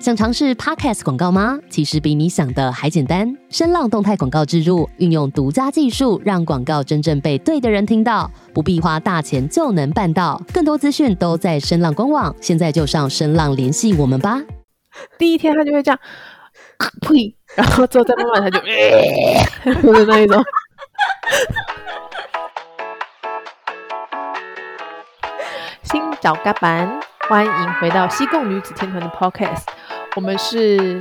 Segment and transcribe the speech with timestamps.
[0.00, 1.58] 想尝试 Podcast 广告吗？
[1.68, 3.36] 其实比你想的还简单。
[3.50, 10.40] 声浪动态广告植入，运用独家技术，让广告真正被对的人听到，不必花大钱就能办到。
[10.54, 14.40] 更多资讯都在声浪官网，现在就上声浪联系我们吧。
[15.18, 16.00] 第一天他就会这样，
[17.02, 18.58] 呸，然后之后再慢慢他就，
[19.82, 20.42] 就是那一种。
[25.82, 29.64] 新找嘎板，欢迎回到西贡女子天团的 Podcast。
[30.16, 30.98] 我们是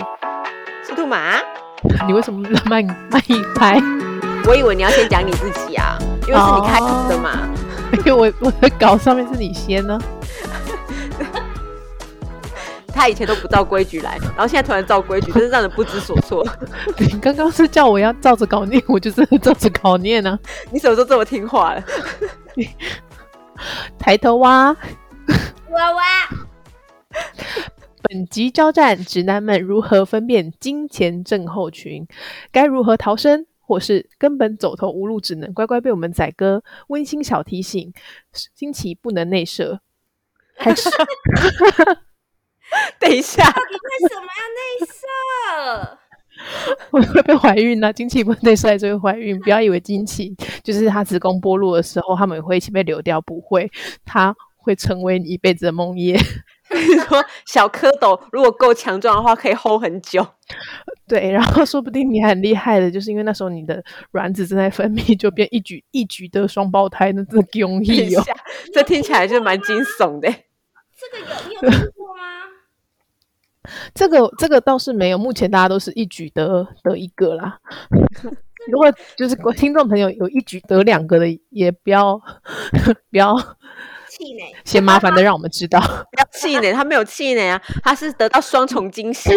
[0.85, 1.35] 是兔马，
[2.07, 3.81] 你为什么慢慢一拍？
[4.45, 7.39] 我以为你要先讲你自己啊，因为是你开始的嘛。
[8.05, 9.99] 因为我我的稿上面是你先呢。
[12.93, 16.45] 他以前都不照规矩来，然后现在突然照规矩，真是让人不知所措。
[16.97, 20.39] 你刚刚是叫我要照着稿念，我就是照着稿念呢、啊。
[20.71, 21.83] 你什么时候这么听话了？
[23.97, 24.75] 抬头蛙，
[25.69, 26.03] 哇哇。
[28.09, 32.07] 本集交战，直男们如何分辨金钱症候群？
[32.51, 36.63] 该如何逃生，或是根本走投无路，只能乖乖被我们宰割？
[36.87, 37.93] 温馨小提醒：
[38.55, 39.81] 经期不能内射。
[40.57, 40.89] 还是？
[42.99, 45.97] 等一下，为什么要内射？
[46.89, 47.93] 我会被怀孕呢、啊？
[47.93, 49.39] 经期不能内射就会怀孕？
[49.41, 53.69] 不要以为经期就是他子宫剥落的时候，他们会一起被流掉，不会，
[54.03, 56.19] 它会成为你一辈子的梦魇。
[56.75, 60.25] 你说小蝌蚪如果够强壮的话，可以 hold 很久。
[61.07, 68.23] 对，然后说不定你很厉害的，就是因为那时候你的卵子正在分泌，就变一举一举得双胞胎， 那真的容易哦。
[68.71, 70.29] 这听起来就蛮惊悚的。
[70.29, 72.23] 这个有你有听过吗？
[73.95, 77.59] 这个这个倒是没有，目前大家都是一举得得一个啦。
[78.71, 82.21] 如果就是听众朋友有一举得两个的，也不要
[83.09, 83.35] 不要。
[84.19, 85.79] 气馁，嫌麻烦的让我们知道。
[85.79, 89.31] 不要气馁， 他没有气馁啊，他是得到双重惊喜。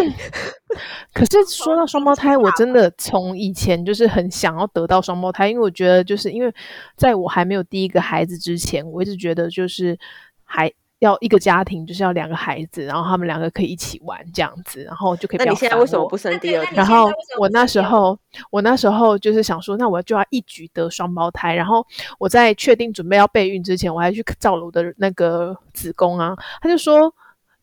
[1.15, 6.53] 可是说到双胞胎，我真的从以前就是很想要得到双胞胎，因为我觉得就是因为
[6.97, 9.97] 在我还没有第一个孩子之前，我一直觉得就是
[10.43, 10.71] 还。
[11.05, 15.37] 要一个家庭就是要两个孩子，然后他们两个可以一起玩这样子，然后就可以。
[15.37, 16.75] 那你现在为什么不生第二胎？
[16.75, 17.09] 然后
[17.39, 18.17] 我那时候，
[18.49, 21.53] 我那时候就是想说，那我就要一举得双胞胎。
[21.53, 21.85] 然后
[22.17, 27.13] 我在确定准备要备孕之前，我还去照了我的那个子宫啊，他就说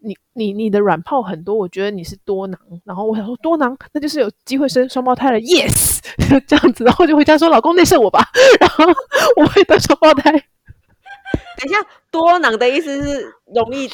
[0.00, 2.60] 你你你的卵泡很多，我觉得你是多囊。
[2.84, 5.38] 然后我想说多囊，那就是有机会生双胞胎了。
[5.40, 6.00] Yes，
[6.46, 8.22] 这样子，然后就回家说老公内射我吧，
[8.60, 8.84] 然后
[9.36, 10.42] 我会得双胞胎。
[11.58, 11.78] 等一下，
[12.10, 13.24] 多囊的意思是
[13.54, 13.88] 容易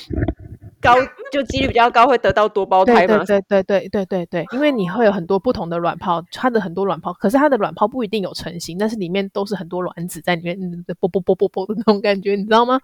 [0.80, 0.94] 高，
[1.32, 3.24] 就几率比较高会得到多胞胎吗？
[3.24, 12.80] 对对对对对对对，因为你会有很多不同的卵泡，它的很多卵泡，可是它的卵泡不一定有成型，但是里面都是很多卵子在里面，嗯啵啵啵啵啵的那种感觉，你知道吗？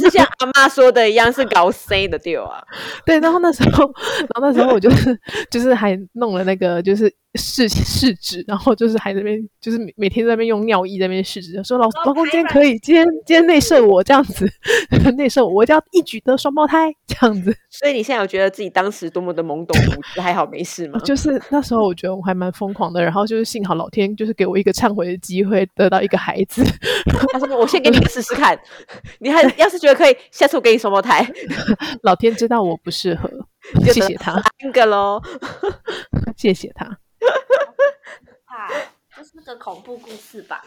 [0.00, 2.62] 是像阿妈说的一样，是搞 C 的对啊。
[3.06, 5.16] 对，然后那时候，然后那时候我就是
[5.50, 7.14] 就是还弄了那个就是。
[7.34, 14.50] 试 试纸，然后就是还在那边，就是每每天在那边用尿液在那边试纸，说老老公今天可以，今天今天内射我这样子，
[15.16, 17.56] 内射我，我就要一举得双胞胎这样子。
[17.70, 20.98] 所以你现在有觉得自己当时多么的懵懂无知，还好没事吗？
[21.04, 26.64] 就是那时候我觉得我还蛮疯狂的，然后就是幸好老天就是给我一个忏悔的机会，得到一个孩子。
[27.32, 28.58] 他说我先给你试试看，
[29.20, 31.24] 你还要是觉得可以，下次我给你双胞胎。
[32.02, 33.30] 老天知道我不适合，
[33.84, 34.32] 谢谢他。
[34.60, 35.22] 三个喽，
[36.36, 36.98] 谢谢他。
[38.44, 38.68] 啊，
[39.16, 40.64] 这是个恐怖故事吧？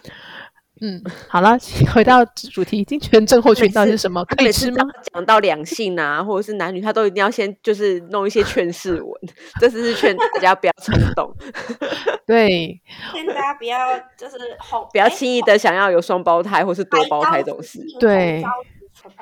[0.82, 1.58] 嗯，好了，
[1.94, 4.26] 回到主题，金钱症候群到底是什么？
[4.26, 4.84] 可以吃吗？
[5.14, 9.12] 讲到两性啊，或者是男女，他都一定要先就是弄一些劝世文，
[9.62, 11.34] 这次是劝大家不要冲动。
[12.26, 12.82] 对，
[13.14, 14.38] 劝大家不要就是
[14.92, 17.80] 不要轻易的想要有双胞胎或是多胞胎这种事。
[18.00, 18.44] 对，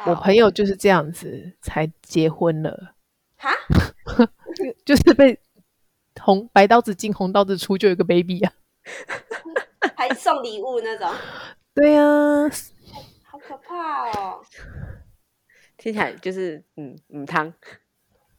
[0.06, 2.94] 我朋友就是这样子才结婚了。
[3.38, 3.52] 哈，
[4.86, 5.38] 就是被。
[6.24, 8.54] 红白刀子进红刀子出，就有个 baby 啊，
[9.98, 11.12] 还送礼物那种。
[11.74, 12.50] 对呀、啊，
[13.24, 14.42] 好可怕哦！
[15.78, 17.52] 听起来就是嗯嗯汤，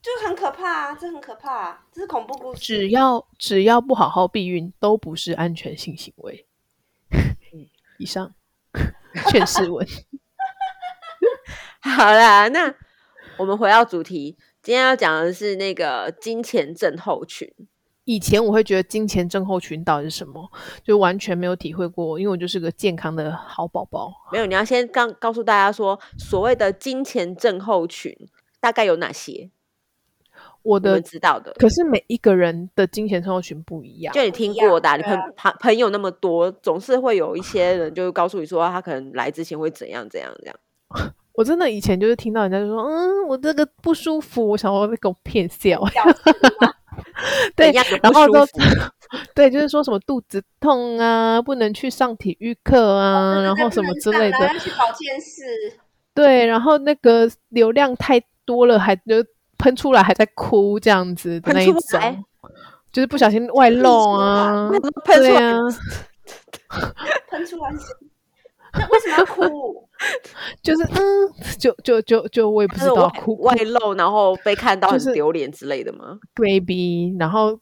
[0.01, 2.61] 就很可怕啊，这很可怕、啊，这是恐怖故事。
[2.61, 6.47] 只要只要不好好避孕，都不是安全性行为。
[7.99, 8.35] 以上
[9.29, 9.87] 劝世文。
[11.83, 12.75] 好啦，那
[13.39, 14.37] 我们回到主题。
[14.63, 17.53] 今天要讲的是那个金钱症候群。
[18.05, 20.51] 以前我会觉得金钱症候群到底是什么，
[20.83, 24.13] 就完全没有体会过，因为我就是个健康的好宝宝。
[24.33, 28.17] 没有，你要先告告诉大家说，所谓的金钱症候群
[28.61, 29.51] 大概有哪些？
[30.63, 34.15] 我的知道的，可是每一个人的金钱症候群不一样。
[34.15, 40.57] 就你听过的、啊，你朋朋朋友那么多，总是会有一些人就告诉你说，他可能来之前会怎样怎样怎样。
[41.35, 45.81] 我真的以前就是听到人家就说，嗯，我这个不舒服，我想说被狗骗笑。
[47.57, 47.73] 对，
[48.03, 48.47] 然后都
[49.35, 54.39] 对，就是说什么肚子痛啊，不能去上体育课啊，哦、然后什么之类的。
[54.59, 55.79] 去保健室。
[56.15, 59.25] 对，然后那个流量太多了，还就
[59.59, 62.25] 喷出来还在哭这样子的那一种，
[62.93, 64.71] 就是不小心外漏啊，
[65.05, 65.59] 喷出来啊，
[67.31, 67.71] 喷出来。
[68.75, 69.89] 那 为什么要哭？
[70.63, 70.99] 就是嗯，
[71.59, 77.59] 就就就就我也不知道哭外露，然后被看到很丢脸之类的吗？Baby，然后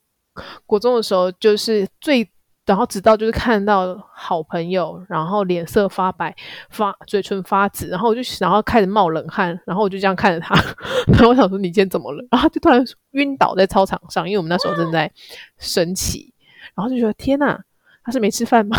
[0.65, 2.27] 国中的时候就是最，
[2.65, 6.35] 然后直到就是看到好朋友，然后脸色发白、
[6.71, 10.55] 发嘴唇发紫，然后我就然后开始冒冷汗，然后我就这样看着他，
[11.13, 12.25] 然后我想说你今天怎么了？
[12.31, 15.11] 然后他就突然晕倒在操场上，因为我们那时候正在
[15.59, 16.33] 升旗，
[16.75, 17.63] 然后就觉得天哪，
[18.03, 18.79] 他是没吃饭吗？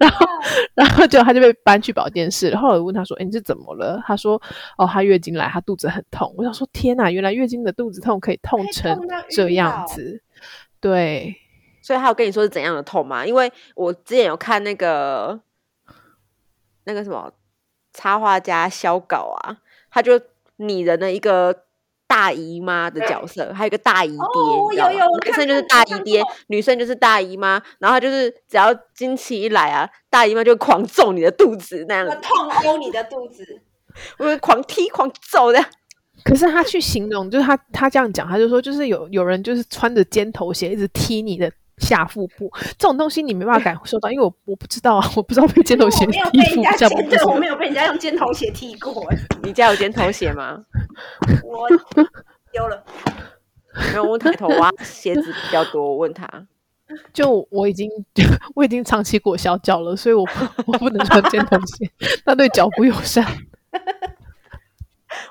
[0.00, 0.26] 然后，
[0.74, 2.50] 然后就他就被搬去保健室。
[2.50, 4.40] 然后我问他说：“哎，你是怎么了？”他说
[4.76, 8.98] ：“哦，他月经来，他肚子很痛。”我想说：“天哪，原来月经的肚子痛可以痛成
[9.30, 10.22] 这样子。”
[10.80, 11.34] 对，
[11.82, 13.24] 所以他有跟你说是怎样的痛吗？
[13.26, 15.40] 因为我之前有看那个
[16.84, 17.32] 那个什么
[17.92, 19.58] 插画家肖稿啊，
[19.90, 20.20] 他就
[20.56, 21.64] 拟人的一个。
[22.08, 27.62] 大姨妈的角色，还有一个大姨爹，哦、有有男生就是大姨爹，女生就是大姨妈。
[27.78, 33.44] 然后就是只要经期一来啊，大姨妈就狂揍你的肚子那样子，痛殴你的肚子，
[34.18, 35.64] 我就狂踢狂揍的。
[36.24, 41.52] 可是他去形容，就是他他这样讲，他就说就是有有人就是穿着尖头鞋一直踢你的。
[41.78, 46.20] 下腹部这种东西你没办法感受到，因为我我不知道啊，我不知道被尖头鞋踢
[46.54, 47.02] 腹下部。
[47.02, 49.06] 对，我没有被人家用尖头鞋踢过。
[49.42, 50.64] 你家有尖头鞋吗？
[51.44, 51.68] 我
[52.52, 52.82] 丢了。
[53.92, 55.82] 没有，我抬头挖鞋子比较多。
[55.82, 56.26] 我问他，
[57.12, 57.88] 就我已经
[58.56, 60.26] 我已经长期裹小脚了，所以我
[60.66, 61.90] 我不能穿尖头鞋，
[62.24, 63.24] 那对脚不友善。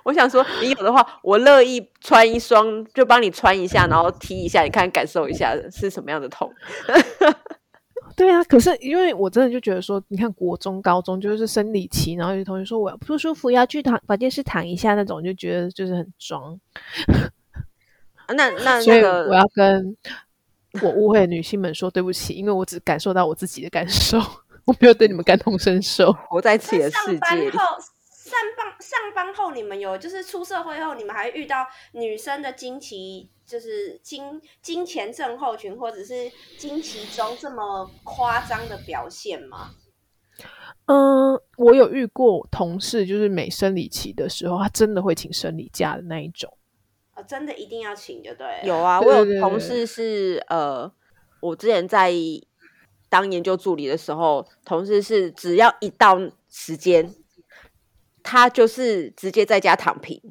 [0.04, 6.52] 我想说，你有的话，我乐意穿一双，就帮你穿一下，然后踢一下，你看感受一下是什么样的痛。
[8.16, 16.60] 对啊，可是因为我真的就觉得说，你看国中、高中就是生理期，然后有同学说我要不舒服，要去躺保健室躺一下那种，就觉得就是很装。
[18.30, 19.96] 那那所以我要跟
[20.82, 24.18] 我误会的女性们说对不起，因为我只感受到我自己的感受，
[24.66, 26.12] 我没有对你们感同身受。
[26.28, 27.20] 活在自己的世界里。
[27.20, 27.52] 上班
[28.80, 39.72] 上班后，你们有就是出社会后，你们还遇到女生的经期，就是经经前症候群，或者是经期中这么夸张的表现吗？
[40.86, 46.56] 嗯，我有遇过同事，就是每生理期的时候，他真的会请生理假的那一种。
[47.16, 48.64] 哦，真的一定要请就对了。
[48.64, 50.90] 有啊，我有同事是呃，
[51.42, 52.14] 我之前在
[53.10, 56.20] 当研究助理的时候，同事是只要一到
[56.50, 57.14] 时间。
[58.30, 60.22] 他就是直接在家躺平，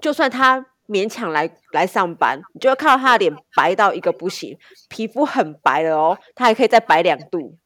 [0.00, 4.56] 就算他勉强来来上班，你就会看到他的脸白到一个不行，
[4.88, 7.58] 皮肤很白了哦，他还可以再白两度，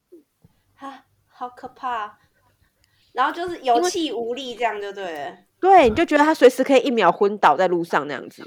[0.81, 2.19] 啊，好可怕！
[3.13, 5.37] 然后就是有气无力，这样就对了。
[5.61, 8.43] 对，你就觉得他随时可以一秒昏倒在路上那样子。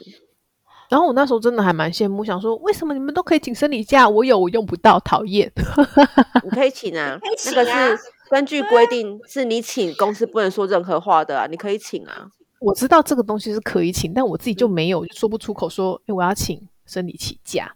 [0.89, 5.49] 然后我那时候真的还蛮羡慕，想说为什么你们都可以请生理假，我有我用不到，讨厌。
[6.43, 8.03] 你可以请啊，可以请啊，那个是。
[8.33, 11.45] 根据规定，是你请，公司不能说任何话的啊！
[11.45, 12.31] 你可以请啊。
[12.59, 17.75] 我知道这个东西是可以请，但我自己就没有，就说不出口说，哎，我要请生理期假。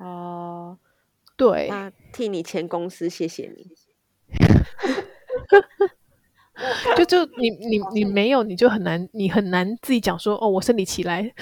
[0.00, 0.76] 哦，
[1.36, 3.70] 对，那替你前公司谢谢你。
[6.96, 11.32] 就就你你你没有，你就很难，你很难自己讲说，哦，我生理期来。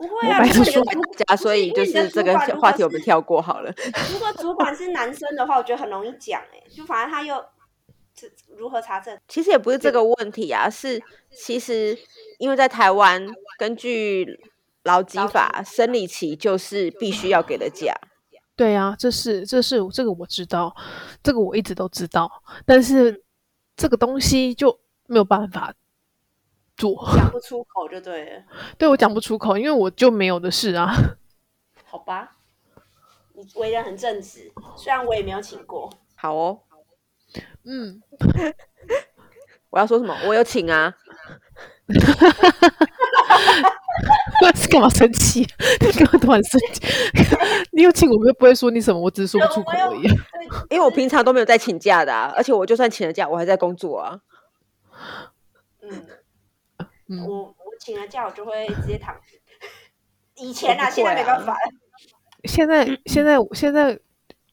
[0.00, 0.82] 不会啊，不是说
[1.28, 3.70] 家，所以就是这个话题我们跳过好了。
[4.10, 7.44] 如果主管是男生的话，我觉得很容易讲哎，就反正他又
[8.56, 9.18] 如何查证？
[9.28, 10.98] 其实也不是这个问题啊，是
[11.30, 11.98] 其实
[12.38, 13.28] 因为在台湾，
[13.58, 14.40] 根据
[14.84, 17.94] 劳基法，生理期就是必须要给的假。
[18.56, 20.74] 对啊，这是这是这个我知道，
[21.22, 22.30] 这个我一直都知道，
[22.64, 23.22] 但是
[23.76, 25.74] 这个东西就没有办法。
[27.16, 28.42] 讲不出口就对了，
[28.78, 30.92] 对，我讲不出口，因为我就没有的事啊。
[31.84, 32.36] 好吧，
[33.34, 35.90] 你为人很正直，虽然我也没有请过。
[36.14, 36.60] 好哦，
[37.64, 38.00] 嗯，
[39.70, 40.16] 我要说什么？
[40.26, 40.94] 我有请啊。
[44.54, 45.40] 是 干嘛生气？
[45.80, 46.80] 你干嘛突然生气？
[47.72, 50.02] 你有请我，我又不会说你什么，我只是说不出口而已。
[50.70, 54.20] 因为我平常都没有在请假的啊，而且我就算请了假，我还在工作啊。
[55.82, 56.06] 嗯。
[57.10, 59.14] 嗯、我我请了假，我就会直接躺。
[60.36, 61.58] 以前啊，啊现在没办法了。
[62.44, 63.92] 现在现在现在，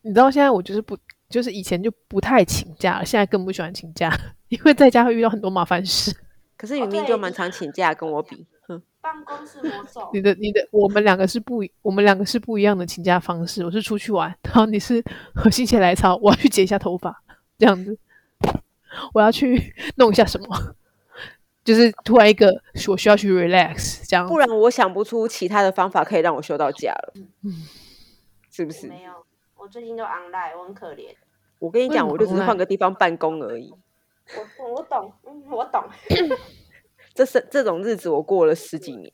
[0.01, 0.97] 你知道现在我就是不
[1.29, 4.11] 就是以前就不太请假了，现在更不喜欢请假，
[4.49, 6.13] 因为在家会遇到很多麻烦事。
[6.57, 8.81] 可是明明就蛮常请假，跟我比，哼。
[8.99, 10.09] 办公室魔咒。
[10.11, 13.63] 你的你的，我们两个是不，我们两个是不一样的请假方式。
[13.63, 15.01] 我是出去玩，然后你是
[15.35, 17.23] 和心血来潮，我要去剪一下头发，
[17.57, 17.97] 这样子。
[19.13, 20.75] 我要去弄一下什么，
[21.67, 22.49] 就是突然一个
[22.87, 24.25] 我需要去 relax，这样。
[24.25, 27.13] 不然我想不出其他的方法可以让我休到假了。
[27.43, 27.51] 嗯，
[28.49, 28.87] 是不是？
[28.87, 29.11] 没有，
[29.57, 31.09] 我最近都 online，我很可怜。
[31.59, 33.69] 我跟你讲，我就只是换个地方办公而已。
[34.57, 35.83] 我我懂，嗯，我懂。
[37.13, 39.11] 这是这种日子我过了十几年，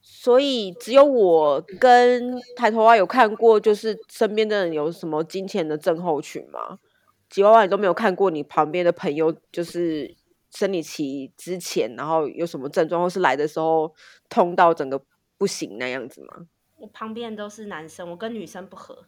[0.00, 6.78] 所以只有我跟抬头蛙有看过，就是身边的人有什么金钱的症候群吗？
[7.28, 10.14] 吉娃娃，你都没有看过你旁边的朋友，就是
[10.50, 13.94] 生理期之前，然后有什么症状，或是来的时候
[14.28, 15.00] 痛到整个
[15.38, 16.46] 不行那样子吗？
[16.76, 19.06] 我旁边都是男生，我跟女生不合。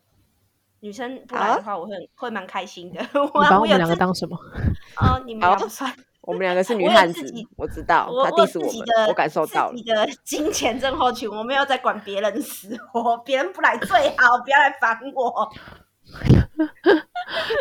[0.80, 3.00] 女生不来的话，我会、啊、会蛮开心的。
[3.14, 4.36] 我把我们两个当什么？
[5.00, 5.94] 哦，你们两个不算。
[6.22, 7.24] 我们两个是 女汉子，
[7.56, 8.08] 我，我知道。
[8.24, 9.72] 他 diss 我们，我，我感受到了。
[9.74, 15.48] 你的金钱症候群，我没有在管别人死活，别人不来最好，不要来烦我。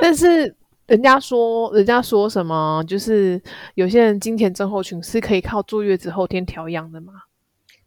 [0.01, 0.55] 但是
[0.91, 2.83] 人家说，人家说什么？
[2.85, 3.41] 就是
[3.75, 7.13] 有些人经前症候群是可以靠坐月子后天调养的吗？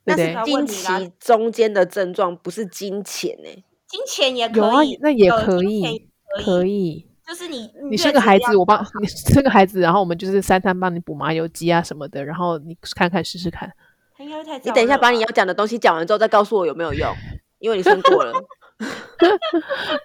[0.05, 3.63] 那是经期中间的症状，不是金钱呢、欸。
[3.87, 6.09] 经前也可以，有啊，那也可以，
[6.43, 7.07] 可以。
[7.27, 13.71] 就是你，你生个孩子，我帮你生个孩子，然后我们就是三餐帮你补麻油鸡啊什么的，然后你看看试试看。
[14.19, 17.15] 你等一下把你要讲的东西讲完之后再告诉我有没有用，
[17.59, 18.33] 因为你生过了。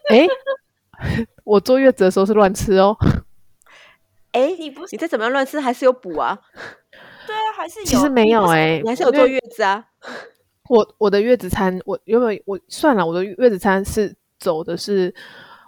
[0.10, 0.27] 哎、欸，
[1.50, 2.96] 我坐月子的时候是乱吃哦。
[4.34, 6.38] 哎、欸，你不是你再怎么样乱吃还是有补啊？
[7.25, 7.86] 对啊，还是有。
[7.86, 9.84] 其实没有哎、欸，你还是有坐月子啊。
[10.70, 15.13] 我我的月子餐，我原本我算了，我的月子餐是走的是。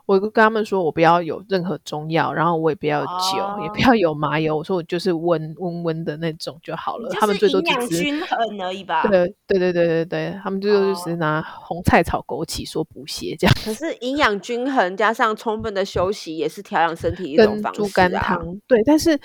[0.05, 4.57] 我跟他们说，我不要有任何中药，然后我也不要酒，哦、也不要有麻油。
[4.57, 7.09] 我说我就是温温温的那种就好了。
[7.11, 9.03] 他们最多只是均衡而已吧。
[9.03, 13.55] 对对对对对对，他们最多就是拿红菜炒枸杞说补血这样。
[13.63, 17.85] 可是营养均衡加上充分的休息，也是调养身体一种方式啊。
[17.85, 19.15] 猪肝汤对，但是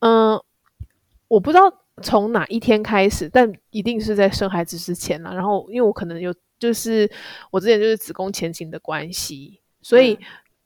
[0.00, 0.44] 嗯、呃，
[1.28, 1.62] 我不知道
[2.02, 5.34] 从哪一天开始，但一定是在生孩子之前了。
[5.34, 7.10] 然后因为我可能有就是
[7.50, 9.60] 我之前就是子宫前倾的关系。
[9.84, 10.18] 所以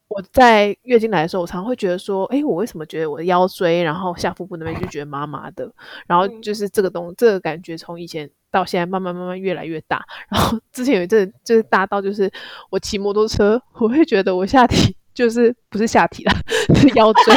[0.07, 5.71] 我在月经来的时候，我常常会觉得说，哎，我为什么觉得我的腰椎，然后下腹部那边就觉得麻麻的，
[6.07, 10.03] 然后就是这个东，这个感觉从以前到现在慢慢慢慢越来越大。
[10.31, 12.33] 然后之前有一阵就是大到，就是
[12.71, 16.33] 我骑摩托车，我会觉得我下体就是不是下体啦，
[16.75, 17.35] 是腰椎，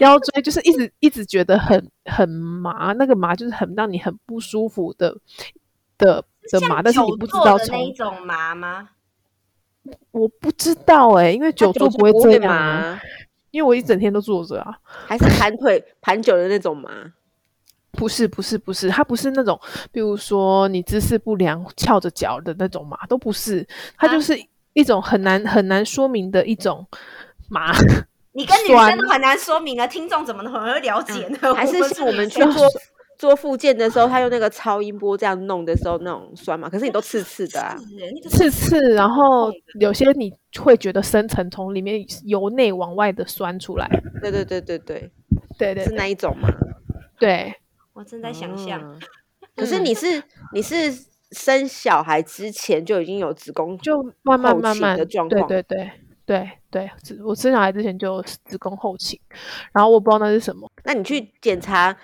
[0.00, 5.16] 腰椎就是一直一直觉得很很麻，那个麻就是很让你很不舒服的
[5.98, 8.88] 的的麻，但是你不知道从那种麻吗？
[10.12, 13.00] 我不知道哎、欸，因为久坐不会这样啊。
[13.50, 14.76] 因为我一整天都坐着啊。
[15.06, 16.90] 还是盘腿盘久的那种麻？
[17.92, 19.60] 不是不是不是，它不是那种，
[19.92, 23.64] 比如说你姿势不良翘着脚的那种麻，都不是。
[23.96, 24.36] 它就是
[24.72, 26.84] 一种很难很难说明的一种
[27.48, 27.72] 麻。
[28.32, 31.38] 你跟女生都很难说明啊，听众怎么能会了解呢？
[31.42, 32.66] 嗯、还是是我们去做？
[33.24, 36.68] 做复健的时候，他用那个超音波这样弄的时候，那种酸嘛？
[36.68, 37.74] 可是你都刺刺的啊，
[38.28, 39.50] 刺刺，然后
[39.80, 43.88] 有些你会觉得深层从里面由内往外的酸出来。
[44.20, 45.10] 对对对对对
[45.56, 46.48] 对对，是那一种吗？
[47.18, 47.54] 对，
[47.94, 48.78] 我正在想象。
[48.82, 49.00] 嗯、
[49.56, 50.92] 可是你是你是
[51.30, 55.48] 生小孩之前就已经有子宫就慢慢慢慢的状况？
[55.48, 55.90] 对对
[56.26, 59.18] 对对对，我生小孩之前就子宫后倾，
[59.72, 60.70] 然后我不知道那是什么。
[60.84, 61.96] 那你去检查。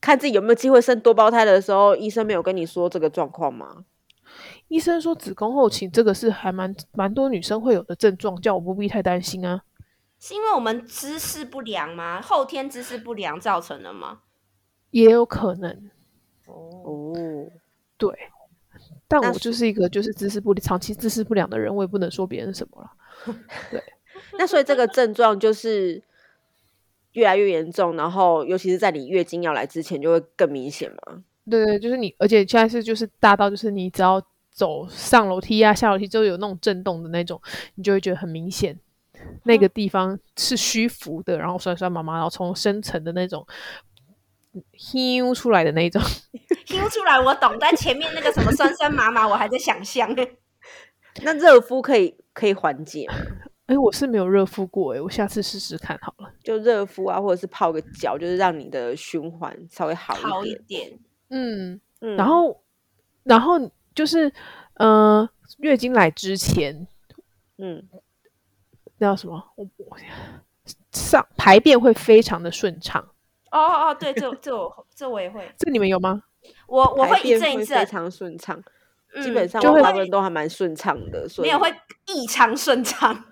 [0.00, 3.84] 看自己有没有机会生多胞胎的时候，医生没有跟你说这个状况吗？
[4.68, 9.62] 医生说子宫后倾这个是还蛮蛮多女生会有的症状，叫我不必太担心啊。
[10.20, 12.20] 是因为我们姿势不良吗？
[12.20, 14.20] 后天姿势不良造成的吗？
[14.90, 15.90] 也有可能。
[16.46, 17.12] 哦，
[17.96, 18.10] 对，
[19.08, 22.90] 但我就是一个就是姿势不长期姿势不良的人，我也不能说别人什么了。
[23.70, 23.82] 对，
[24.38, 26.02] 那所以这个症状就是。
[27.18, 31.20] 越来越严重，然后尤其是在你月经要来之前，就会更明显嘛。
[31.50, 34.22] 对对，就是你，而且现在是就是大到就是你只要
[34.52, 37.40] 走上楼梯啊、下楼梯，就有那种震动的那种，
[37.74, 38.78] 你就会觉得很明显，
[39.42, 43.44] 那个地方是虚浮的，然后酸酸麻麻，然后从深层的那种
[44.52, 46.00] 呼出来的那种
[46.70, 50.08] 呼出来，我懂，但前面那个什么酸酸麻麻，我还在想象。
[51.24, 53.04] 那热敷可以可以缓解
[53.68, 53.74] 吗？
[53.74, 56.32] 哎，我是没有热敷过哎，我下次试试看好了。
[56.42, 60.30] 就热敷啊，或者是泡个脚，就是让你的循环稍微好一点。
[60.30, 60.98] 好一点。
[61.28, 62.16] 嗯嗯。
[62.16, 62.62] 然后，
[63.24, 63.54] 然后
[63.94, 64.32] 就是，
[64.74, 66.86] 呃，月经来之前，
[67.58, 67.86] 嗯，
[68.96, 69.52] 那叫什么？
[69.56, 69.96] 我我
[70.90, 73.02] 上排便会非常的顺畅。
[73.50, 75.46] 哦哦哦，对，这这我这我也会。
[75.58, 76.22] 这你们有吗？
[76.66, 78.62] 我我会一阵一阵非常顺畅，
[79.14, 81.70] 嗯、基本上就会大部分都还蛮顺畅的，所以没有会
[82.06, 83.24] 异常顺畅。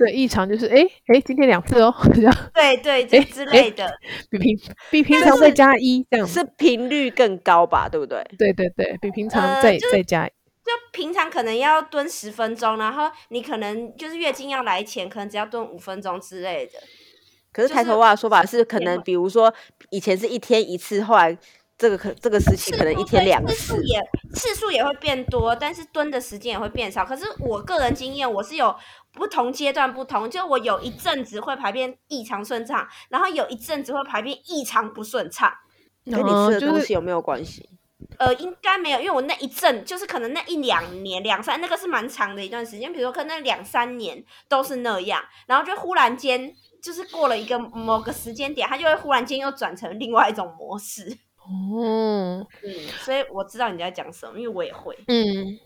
[0.00, 0.78] 对，异常就是哎
[1.08, 2.34] 哎，今天两次哦，这样。
[2.54, 3.86] 对对，这之类的，
[4.30, 4.58] 比平
[4.90, 7.86] 比平常再加一这样，是频率更高吧？
[7.86, 8.24] 对不对？
[8.38, 10.30] 对对对，比平常再、呃、再加一。
[10.64, 16.72] 就平常可能要蹲十分钟，然后你可能就是月经要来前，可能只要蹲五分钟之类的。
[17.52, 19.52] 可是抬头蛙的说法是，可能比如说
[19.90, 21.36] 以前是一天一次，后来
[21.80, 23.98] 这个可这个时期可能一天两次，次数也
[24.34, 27.06] 次数也会变多，但是蹲的时间也会变少。
[27.06, 28.76] 可是我个人经验，我是有
[29.14, 35.50] 不同阶段不同，就我有一阵子会排便异常顺畅，然后有一阵子会排便异常不顺畅，
[36.04, 37.66] 跟你吃的东西有没有关系？
[38.18, 42.92] 呃，应该没有，因为我那一阵就是可能那一两年、两三，那个是蛮长的一段时间。
[42.92, 51.16] 比如说，可能那两三年都是那样，然后就忽然间就是过了一个某个时间点，它就会忽然间又转成另外一种模式。
[51.50, 52.72] 哦，嗯，
[53.04, 54.96] 所以我知道你在讲什么，因为我也会。
[55.08, 55.58] 嗯，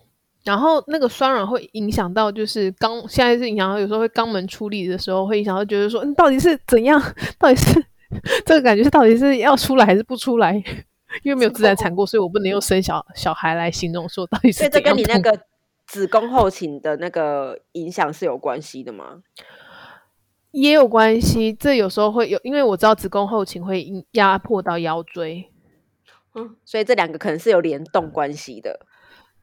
[0.44, 7.00] 然后那个酸软会影响到，就是肛，现在是影响到有时候会肛门出力的时候，会影响到觉得说，嗯，到底是怎样？
[7.38, 7.84] 到底是
[8.46, 10.54] 这个感觉是到底是要出来还是不出来？
[11.22, 14.58] 因为没有自然产过，所以我不能用生小小孩来形容说到底是。
[14.58, 15.38] 所以这跟你那个
[15.86, 19.22] 子宫后倾的那个影响是有关系的吗？
[20.50, 25.48] 也有关系，这有时候会有，因为我知道子宫后倾会压迫到腰椎，
[26.34, 28.86] 嗯，所以这两个可能是有联动关系的。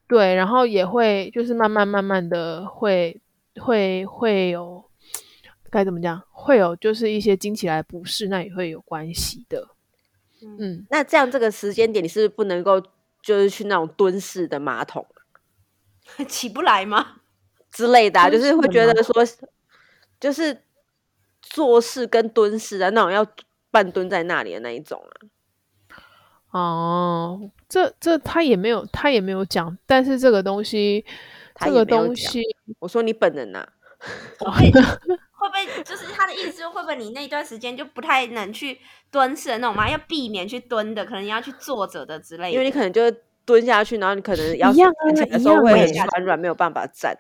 [0.07, 3.21] 对，然后也会就是慢慢慢慢的会
[3.55, 4.83] 会会有
[5.69, 6.21] 该怎么讲？
[6.31, 9.69] 会有就是一些经起来不适，那也会有关系的。
[10.41, 12.81] 嗯，那这样这个时间点，你是不是不能够
[13.21, 15.05] 就是去那种蹲式的马桶，
[16.27, 17.21] 起不来吗？
[17.71, 19.13] 之类的、啊，就是会觉得说，
[20.19, 20.61] 就是
[21.41, 23.25] 坐式跟蹲式的那种要
[23.69, 25.13] 半蹲在那里的那一种啊。
[26.51, 31.05] 哦，这这他也没有他也没有讲，但是这个东西，
[31.59, 32.41] 这个东西，
[32.79, 33.67] 我说你本人呐、啊。
[35.41, 36.67] 会不会就是他的意思？
[36.69, 38.77] 会不会你那段时间就不太能去
[39.09, 39.89] 蹲式的那种嘛？
[39.89, 42.51] 要避免去蹲的，可能要去坐着的之类的。
[42.51, 43.01] 因为你可能就
[43.43, 47.17] 蹲下去，然后你可能要一样啊，的时候会很软软，没有办法站。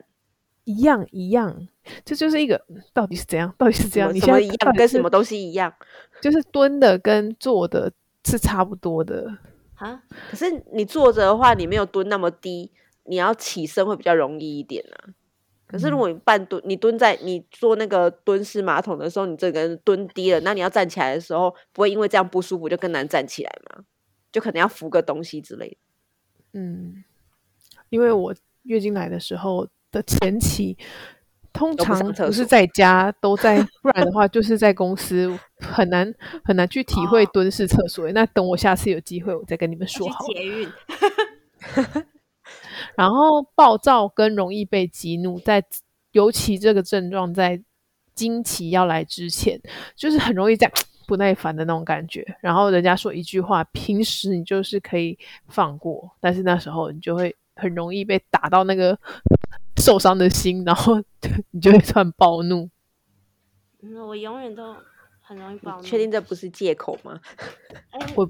[0.65, 1.67] 一样一样，
[2.05, 3.51] 这就是一个到底是怎样？
[3.57, 4.13] 到底是怎样？
[4.13, 4.73] 你现在一样？
[4.77, 5.73] 跟什么东西一样？
[6.21, 7.91] 就是蹲的跟坐的
[8.25, 9.37] 是差不多的
[9.75, 10.03] 啊。
[10.29, 12.71] 可是你坐着的话，你没有蹲那么低，
[13.05, 15.13] 你要起身会比较容易一点啊。
[15.67, 23.85] 可是如果你半蹲，你蹲在你坐那个蹲式马桶的时候，你整个人蹲低了，那你要站起来的时候，不会因为这样不舒服就更难站起来吗？
[24.33, 25.77] 就可能要扶个东西之类的。
[26.53, 27.03] 嗯，
[27.89, 30.77] 因为我月经来的时候的前期，
[31.53, 38.09] 通常不是在家，都，在，不然的话就是在公司，很难很难去体会蹲式厕所。
[38.11, 40.25] 那等我下次有机会，我再跟你们说好。
[40.27, 40.69] 捷运。
[42.95, 45.63] 然后暴躁跟容易被激怒，在
[46.11, 47.61] 尤其这个症状在
[48.15, 49.59] 经期要来之前，
[49.95, 50.69] 就是很容易在
[51.07, 52.25] 不耐烦的那种感觉。
[52.41, 58.97] 然后人家说一句话，平时你就是可以放过，但是那时候你就会很容易被打到那个
[59.81, 61.01] 受伤的心，然后
[61.51, 62.69] 你就会突然暴怒。
[63.81, 64.75] 嗯，我永远都
[65.19, 65.83] 很容易暴怒。
[65.83, 67.19] 确定这不是借口吗？
[68.15, 68.27] 我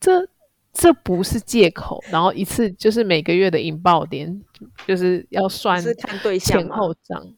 [0.00, 0.28] 这。
[0.70, 4.40] 这不是借口，然后一次就是每个月的引爆点，
[4.86, 5.82] 就是要算
[6.38, 7.34] 前后账。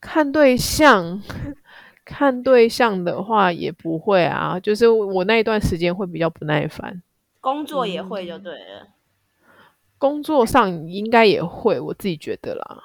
[0.00, 1.22] 看对象，
[2.04, 7.00] 看对象的话也不会啊，就是我那一段时间会比较不耐烦。
[7.40, 8.88] 工作也会就对了，嗯、
[10.00, 12.84] 工作上应该也会，我自己觉得啦。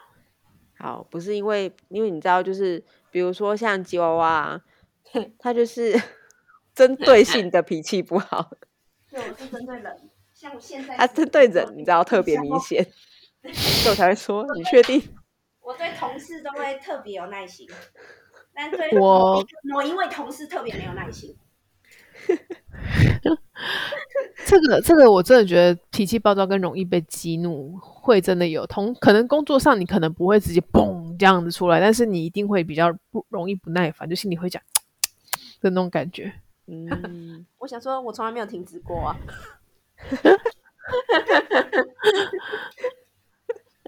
[0.77, 4.61] 好，不是因为，因为你知道，就是比如说像吉娃娃，
[5.39, 5.97] 他就是
[6.75, 8.51] 针对性的脾气不好。
[9.09, 10.97] 对，我是针对人，像我现在。
[10.97, 12.85] 他针对人，你知道特别明显，
[13.41, 15.01] 所以我才会说，你确定？
[15.61, 17.65] 我对同事都会特别有耐心，
[18.53, 21.33] 但对我某一位同事特别没有耐心。
[24.45, 34.61] 这 个这个，我真的觉得脾气暴躁跟容易被激怒，会真的有同可能工作上你可能不会直接嘣这样子出来，但是你一定会比较不容易不耐烦，就心里会讲
[35.61, 36.31] 的那种感觉。
[36.67, 39.17] 嗯， 我想说，我从来没有停止过啊。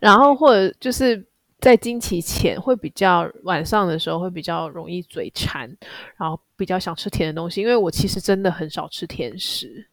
[0.01, 1.25] 然后或者就是
[1.59, 5.67] 在经期前会比较晚上的时候会比较容易嘴馋，
[6.15, 7.61] 然后比较想吃甜的东西。
[7.61, 9.87] 因为我其实真的很少吃甜食，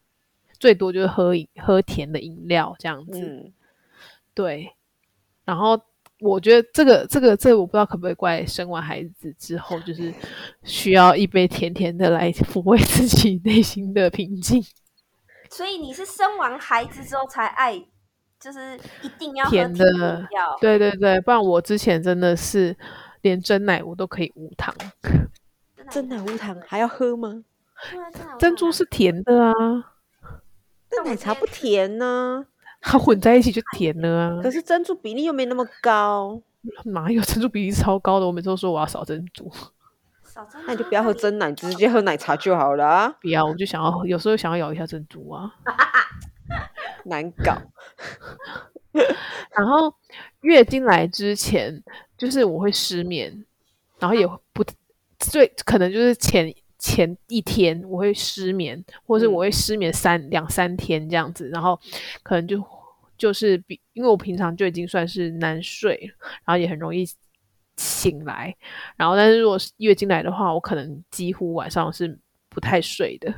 [0.58, 3.18] 最多就是喝喝甜的饮料这样子。
[3.18, 3.52] 嗯、
[4.34, 4.70] 对，
[5.44, 5.80] 然后
[6.20, 10.12] 我觉得这个这个这个我不知道可不可以怪生完孩子之后，就是
[10.62, 14.62] 需要一杯甜甜的来抚慰自己内心的平静。
[15.50, 17.84] 所以你是生完孩子之后才爱，
[18.44, 20.28] 就是一定要甜的，
[20.60, 22.76] 对对对，不然我之前真的是
[23.22, 24.74] 连真奶我都可以无糖，
[25.90, 27.42] 真奶无糖还要喝吗？
[28.38, 29.52] 珍珠是甜的啊，
[30.90, 32.44] 那奶茶不甜呢？
[32.82, 34.42] 它混在一起就甜了啊！
[34.42, 36.42] 可是珍珠比例又没那么高，
[36.84, 38.26] 哪有珍珠比例超高的？
[38.26, 39.50] 我每次都说我要少珍珠，
[40.22, 43.08] 少珍珠，那你就不要喝真奶，直接喝奶茶就好了啊。
[43.22, 45.50] 不要，我就想要有时候想要咬一下珍珠啊，
[47.04, 47.56] 难搞。
[49.56, 49.94] 然后
[50.42, 51.82] 月经来之前，
[52.16, 53.44] 就是我会失眠，
[53.98, 54.64] 然后也不
[55.18, 56.54] 最可能就是前。
[56.76, 61.80] 前一天我会失眠，或是我会失眠三、嗯、两三天这样子，然后
[62.22, 62.62] 可能就
[63.16, 65.98] 就是比因为我平常就已经算是难睡，
[66.44, 67.02] 然后也很容易
[67.78, 68.54] 醒来，
[68.96, 72.18] 然后但是如果是月经来的话，我可能几乎晚上是
[72.50, 73.32] 不太睡的，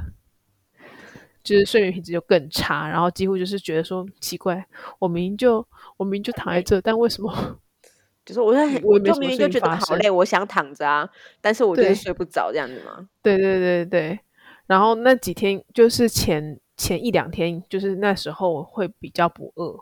[1.46, 4.66] 就是睡眠品质就更差，然后几乎就是觉得说奇怪，
[4.98, 7.32] 我明明就我明明就躺在这，但为什么？
[8.26, 11.08] 就是我在，我就明明就觉得好累，我想躺着啊，
[11.40, 13.08] 但是我就是睡不着这样子嘛。
[13.22, 14.18] 对对对对，
[14.66, 19.78] 然后那几天就是前前一两天，就是那时候会比较不饿。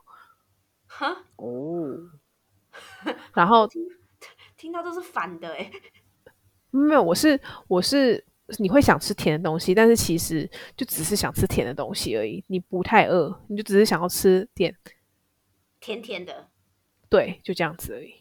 [0.86, 1.96] 哈哦，
[3.32, 3.82] 然后听，
[4.58, 5.70] 听到都是反的哎。
[6.70, 8.22] 没有，我是我是
[8.58, 14.76] 你会想吃甜的东西，但是其实就只是想吃甜的东西而已，你不太饿，你就只是想要吃点
[15.80, 16.48] 甜甜的。
[17.08, 18.14] 对，就这样子而已。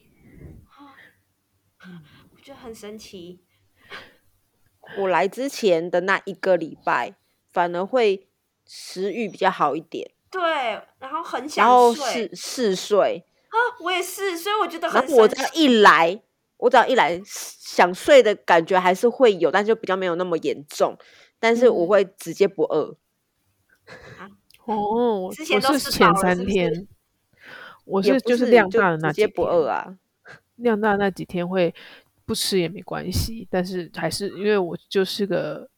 [2.31, 3.41] 我觉得很神奇。
[4.97, 7.15] 我来之前的那一个礼拜，
[7.51, 8.27] 反而会
[8.65, 10.11] 食欲比较好一点。
[10.29, 10.41] 对，
[10.99, 16.21] 然后很想睡，然后嗜嗜睡啊，我也是，所以我觉得很我只要一来，
[16.63, 20.97] 我只要一来，想睡的感觉还是会有，但是就比较没有那么严重。
[21.37, 22.95] 但是我会直接不饿。
[24.17, 24.31] 啊、
[24.63, 26.87] 哦，之前都是前三天，
[27.83, 29.97] 我是就是量大的那几天，直接不饿啊。
[30.55, 31.75] 量大那几天会
[32.25, 35.69] 不吃也没关系，但是还是因为我就是个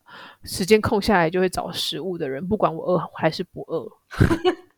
[0.44, 3.90] 时间空下来就会找食物的人，不管我饿还是不饿。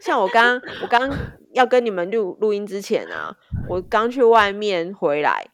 [0.00, 1.10] 像我刚我刚
[1.54, 3.36] 要跟你们录录音之前啊，
[3.68, 5.48] 我刚去外面回来，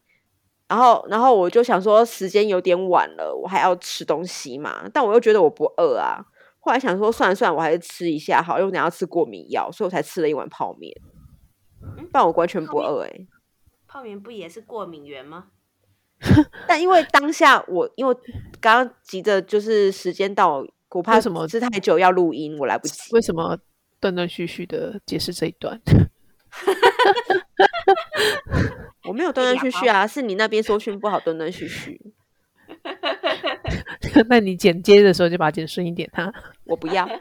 [0.68, 6.24] 然后然后我就想说时间有点晚了，我还要吃东西嘛，但我又觉得我不饿啊。
[6.60, 10.94] 后来想说算了算了，我还是吃一下好，因为我等下要吃过敏药，所以我才吃了一碗泡面。
[12.12, 13.26] 但我完全不饿哎、欸。
[13.86, 15.46] 泡面不也是过敏源吗？
[16.66, 18.14] 但因为当下我因为
[18.60, 23.14] 刚刚急着就是时间到，我怕什么吃太久要录音，我来不及。
[23.14, 23.56] 为什么
[24.00, 25.80] 断断续续的解释这一段？
[29.04, 32.00] 我没有断断续续啊，是你那边收讯不好，断断续续。
[34.28, 36.32] 那你剪接的时候就把它剪顺一点哈。
[36.64, 37.08] 我不要。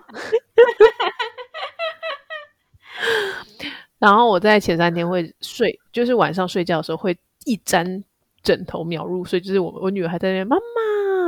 [3.99, 8.03] 然后我在前三天会睡，就是晚上睡觉的时候会一沾
[8.43, 10.57] 枕头秒入睡，就是我我女儿还在那边妈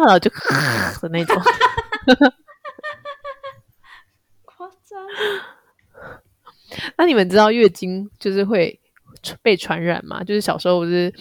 [0.06, 0.30] 妈，就
[1.02, 1.42] 的那种。
[6.98, 8.80] 那你们知道月经就是会
[9.42, 10.24] 被传染吗？
[10.24, 11.14] 就是小时候不是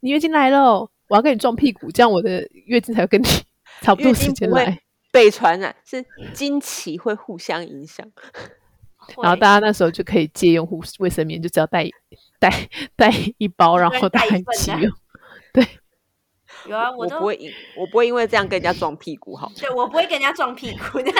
[0.00, 3.26] 你月经来了，我要跟你撞屁股，这样我的月经才会跟你
[3.82, 4.80] 差不多时间来。
[5.12, 8.06] 被传染是经期会互相影响。
[9.22, 11.88] 然后大家那时候就可以借用护卫生棉，就只要带
[12.40, 12.50] 带
[12.96, 14.92] 带一包，然后带一起用。
[15.52, 15.64] 对，
[16.66, 19.50] 有啊，我，我不会因我不会因为这样跟人家撞屁股，好。
[19.56, 21.14] 对，我不会跟人家撞屁股， 但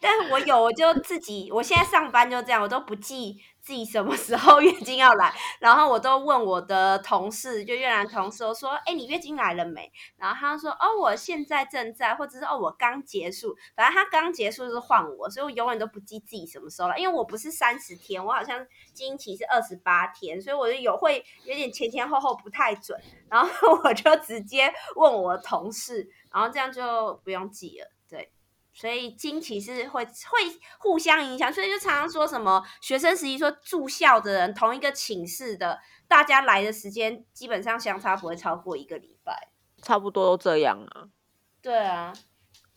[0.00, 3.36] 但是我有，我就自己，我现在上班就这样，我都不记。
[3.62, 13.54] 自己什么时候 月经要来，然后我都问我的同事，就越南同事，我说：“哎，你月经来了没？”然后他说：“哦，我现在正在，或者是哦，我刚结束。
[13.76, 22.98] 反正他刚结束就是换我，所以我永远都不记自己什么时候来，因为我不是三十天，我好像经期是二十八天，所以我就有会有点前前后后不太准。
[23.28, 23.48] 然后
[23.84, 27.92] 我就直接问我的同事，然后这样就不用记了。”
[28.80, 30.38] 所以经期是会会
[30.78, 39.50] 互相影响，所以就常常说什么学生时期说住校的人同一个寝室的，大家来的时间基本上相差不会超过一个礼拜，
[39.82, 41.08] 差不多都这样啊。
[41.60, 42.10] 对啊，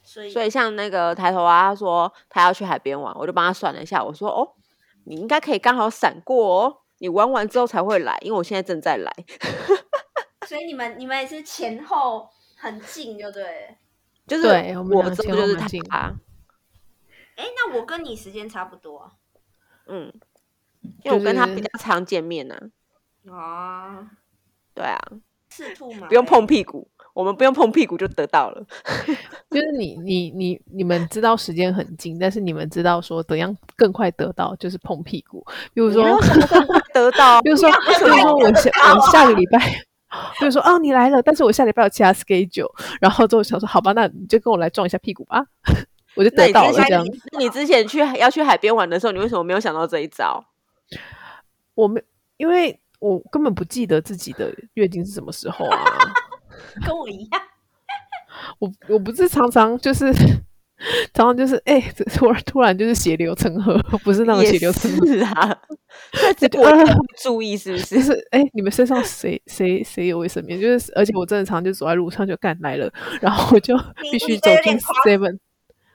[0.04, 4.56] 所以所以像那个抬头啊，他说他要去海边玩，我就帮他算了一下，我说哦，
[5.06, 9.10] 你应该可以刚好闪过哦，你玩完之后才会来，因为我现在正在来。
[10.46, 13.78] 所以你们你们也是前后很近，就对。
[14.28, 15.56] 就是我这不就是
[15.90, 16.16] 他？
[17.36, 19.12] 哎，那我跟你时间差不多。
[19.88, 20.14] 嗯，
[21.04, 22.56] 因为我跟他比较常见面呢、
[23.28, 23.36] 啊。
[23.36, 24.12] 啊，
[24.74, 25.00] 对啊，
[25.50, 28.66] 赤兔嘛不用碰屁股，我们不用碰屁股就得到了。
[29.50, 35.46] 就是你你你你们知道时间很近，但是你们知道说怎样更快得到，就是碰屁股。
[35.74, 36.04] 比如说
[36.94, 39.60] 得到，比如说比如说我下我下个礼拜，
[40.40, 42.70] 比如说哦你来了，但是我下礼拜有其他 schedule，
[43.02, 45.46] 然后就想说好吧，那你就跟我来撞一下屁股吧，
[46.16, 47.06] 我就得到了这样。
[47.32, 50.44] 那你之前去要去海边玩的时候，你为什么没有想到这一招？
[51.76, 52.04] 我没，
[52.38, 55.80] 因为我根本不记得自己的月经是什么时候啊，
[56.86, 57.42] 跟我一样。
[58.60, 60.12] 我我不是常常就是
[61.14, 65.58] 常常就是哎、欸，突然突然就是血流成河， 不是那种血流成河是啊。
[66.38, 66.70] 这个我
[67.22, 67.96] 注意是不是？
[67.96, 70.60] 就是哎、欸，你们身上谁谁谁有卫生棉？
[70.60, 73.78] 就是而且我真的常常就走在路上就干来了，然后我就
[74.12, 75.38] 必须走进 seven。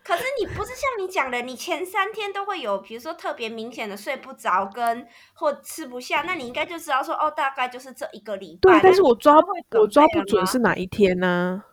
[0.05, 8.73] 可是你不是像你讲的，你前三天都会有，比如说特别明显的睡不着跟或吃不下，那你应该就知道说哦，大概就是这一个礼拜。
[8.73, 9.37] 对，但是我抓
[9.79, 11.69] 我抓不准是哪一天呢、啊？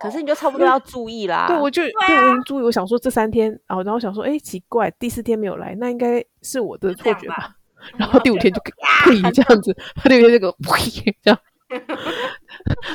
[0.00, 1.46] 可是你就差不多要注意啦。
[1.48, 7.36] 对，我就对，啊、对我已经注意，我想说这三天，然后然后想说，哎，奇怪，第四天没有来，那应该是我的错觉吧？
[7.36, 7.54] 吧
[7.96, 11.38] 然后第五天就呸 这样子，第五天这个呸这样。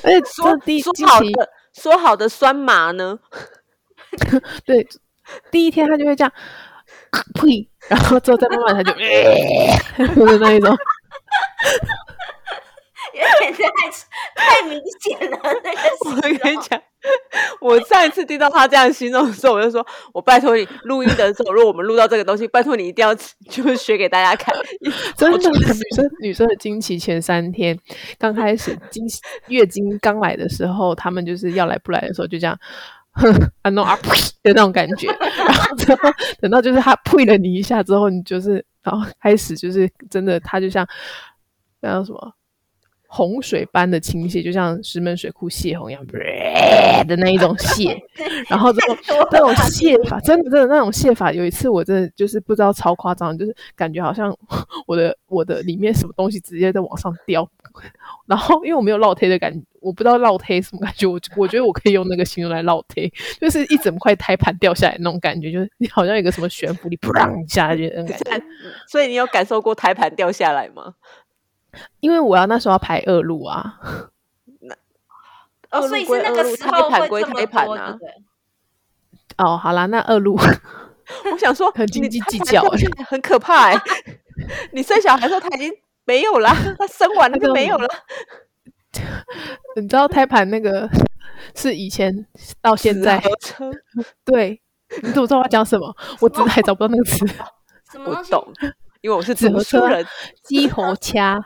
[0.03, 3.19] 而且说第说好的说好的酸麻呢？
[4.65, 4.87] 对，
[5.51, 6.33] 第一天他就会这样，
[7.35, 8.91] 呸，然后之后再慢慢他就，
[10.15, 10.75] 就是那一种，
[13.13, 13.61] 有点太
[14.35, 15.37] 太明显了。
[15.63, 16.81] 那个我跟你讲，
[17.59, 23.13] 我上一次听到他这样形容的时候，我就说，我拜托你录音的时候，如果我们录到这个东西，拜托你一定要
[23.49, 24.55] 就是学给大家看。
[25.17, 25.63] 真的，女
[25.95, 27.77] 生女生的经期前三天，
[28.17, 29.05] 刚开始经
[29.47, 32.57] 月经刚来的时候，他们就是要来不来的时候，就这样。
[33.15, 34.09] 哼，啊 no 啊呸
[34.41, 36.09] 的那种感觉，然后之后
[36.41, 40.83] 等到就是他呸了你一下之后，你就是然后开始就是真的，他就像
[41.79, 42.33] 那叫什么
[43.15, 46.03] 洪水般的倾泻，就像石门水库泄洪一样
[47.07, 47.95] 的那一种泄，
[48.49, 48.97] 然后这种
[49.31, 54.35] 那种泄法，真的真的那种泄法，有一次我真的就是不知道超夸张，就是感觉好像
[54.87, 57.47] 我的我的里面什么东西直接在往上掉。
[58.25, 61.05] 然后，因为我没有落胎的感觉，我不知道落胎什么感觉。
[61.05, 63.07] 我我觉得我可以用那个形容来落胎，
[63.39, 68.45] 就是一整块胎盘掉下来那种感觉，就是你好像有一个什么悬浮力噗一下就那种感觉。
[68.87, 70.95] 所以你有感受过胎盘掉下来吗？
[71.99, 73.79] 因为我要那时候要排二路啊。
[74.61, 74.75] 那
[75.71, 77.97] 哦，所以是那个时候会这么多啊。
[79.37, 80.35] 哦，好啦，那二路，
[81.31, 82.63] 我想说很斤斤计较，
[83.07, 83.81] 很可怕哎。
[84.71, 85.73] 你生小孩的时候他已经。
[86.05, 87.87] 没有啦，他生完了就没有了。
[89.77, 90.85] 你知道胎盘那个
[91.55, 92.27] 是以前
[92.61, 93.23] 到现在，
[94.25, 94.61] 对，
[95.01, 95.95] 你怎么知道我讲什么？
[96.19, 97.25] 我真的还找不到那个词。
[97.89, 98.11] 什么？
[98.11, 98.45] 我懂，
[99.03, 100.05] 因为我是读书人。
[100.43, 101.37] 鸡喉掐，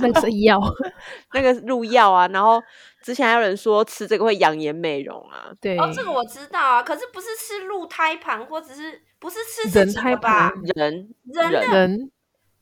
[0.00, 0.60] 那个是药，
[1.32, 2.26] 那个入药啊。
[2.28, 2.60] 然后
[3.00, 5.52] 之前还有人说吃这个会养颜美容啊。
[5.60, 6.82] 对，哦，这个我知道啊。
[6.82, 10.52] 可是不是吃鹿胎盘，或者是不是吃人胎盘？
[10.74, 12.10] 人人人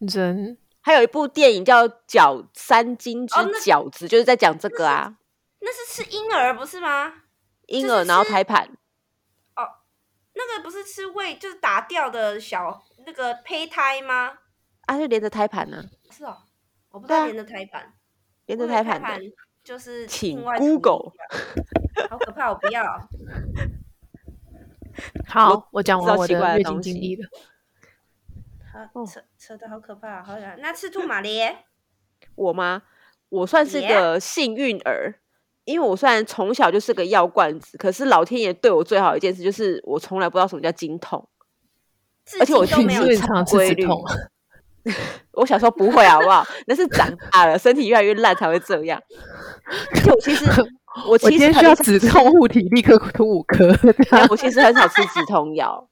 [0.01, 0.59] 人。
[0.83, 5.15] 还有一部电影叫《饺三金之饺子》，哦，就是在讲这个啊。
[5.61, 7.15] 那是，那是吃婴儿不是吗？
[7.69, 8.69] 婴儿然后胎盘。
[9.57, 9.65] 哦，
[10.35, 14.39] 那个不是吃胃就是打掉的小那个胚胎吗？
[14.87, 15.85] 啊，就连着胎盘呢。
[16.11, 16.37] 是哦，
[16.91, 17.93] 我不知道连着胎盘。
[18.47, 19.21] 连着胎盘
[19.63, 21.13] 就是请 Google。
[22.11, 22.83] 好可怕，我不要。
[25.27, 27.29] 好，我讲完我的月经经历了。
[29.07, 30.59] 扯扯的好可怕，好想。
[30.61, 31.65] 那赤兔马咧？
[32.35, 32.83] 我吗？
[33.29, 35.15] 我算是个幸运儿，yeah?
[35.65, 41.27] 因为我虽然从小就是个药罐子，可是老天爷对我最好的一件事就是我从来不知道什么叫经痛，
[42.41, 43.87] 而且我经期很规律。
[45.33, 46.45] 我小时候不会好不好？
[46.67, 49.01] 那是长大了，身体越来越烂才会这样。
[50.05, 50.45] 就我其实
[51.09, 53.73] 我其实需要止痛护体，立刻涂五颗。
[54.29, 55.89] 我其实很少吃止痛药。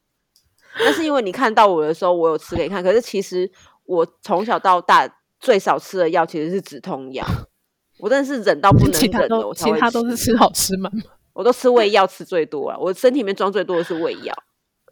[0.80, 2.82] 那是因为你看到我的时候，我有吃给你看。
[2.82, 3.48] 可是其实
[3.84, 7.24] 我从小到大最少吃的药其实是止痛药。
[7.98, 9.76] 我真的是忍到不能忍了，我才会吃。
[9.76, 10.90] 其他都是吃好吃吗？
[11.32, 14.34] 我都吃胃药吃最多啊，我身体里面装最多的是胃药，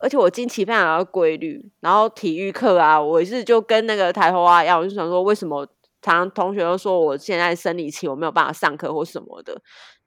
[0.00, 1.64] 而且我经期非常的规律。
[1.80, 5.66] 然后体育课啊，我是就跟那个台花一样，我就想说，为什么
[6.00, 9.60] 常常同学都说我现在生理期我没有办法上课或什么的。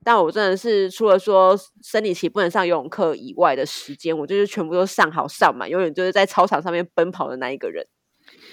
[0.03, 7.85] 但我真的是除了说生理期不能上游泳课以外的时间，我就是全部都上好上满，永远就是在操场上面奔跑的那一个人。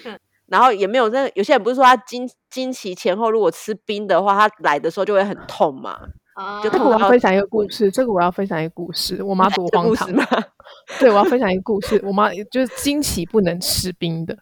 [0.05, 5.97] 嗯，然后也没有那有些人不是说他经经期前后如果吃冰的话，他来的时候就会很痛嘛。
[6.35, 7.91] 啊，这个我要分享一个故事。
[7.91, 9.21] 这个我要分享一个故事。
[9.23, 10.25] 我妈多荒唐吗？
[10.99, 12.01] 对，我要分享一个故事。
[12.05, 14.37] 我妈就是惊奇不能吃冰的。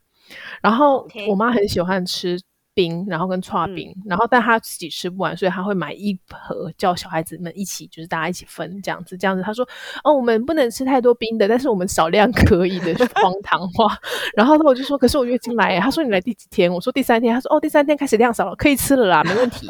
[0.62, 2.40] 然后我妈很喜欢吃
[2.74, 9.18] 冰，然后跟串冰，嗯、然后但她自己吃不完，所以她会买一盒，叫小孩子们一起，就是大家一起分这样子。
[9.18, 9.68] 这样子，她说
[10.04, 12.94] ：“哦，我们不能吃太多冰的，但是我们少量可以的。
[13.16, 13.98] ”荒唐话。
[14.36, 19.68] 然后我就说：“可是我月经来。”她说：“你来第几天？”我说：“第三天。”她说：“哦，第三天开始量少了，可以吃了啦，没问题。”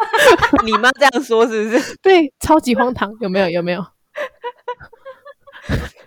[0.64, 1.96] 你妈这样说是不是？
[2.02, 3.50] 对，超级荒唐，有没有？
[3.50, 3.80] 有没有？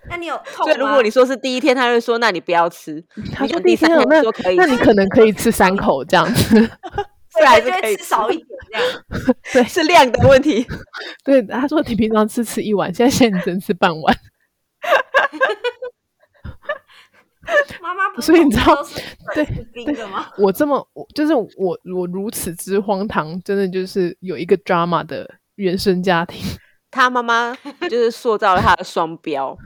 [0.10, 0.66] 那你有痛？
[0.66, 3.04] 所以如果你说是第一天，他就说：“那你不要吃。”
[3.34, 6.56] 他说第三天说可以，那你可能可以吃三口这样子，
[7.36, 8.86] 对，还是可以吃少一点这样。
[9.54, 10.66] 对，是量的问题。
[11.24, 14.16] 对，他说你平常吃吃一碗，现在现在你只能吃半碗。
[17.82, 18.86] 妈妈，所以你知道，
[19.34, 20.32] 对，冰的吗？
[20.38, 21.48] 我这么，我就是我，
[21.96, 26.42] 我如此之荒唐，真的就是有一个 drama 的原生家庭。
[26.92, 27.56] 他妈妈
[27.90, 29.58] 就是塑造了他的双标，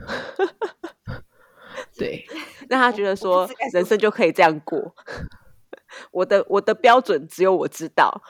[1.96, 2.26] 对，
[2.68, 4.94] 让他觉得说人生就可以这样过。
[6.10, 8.22] 我的我的标准只有我知道。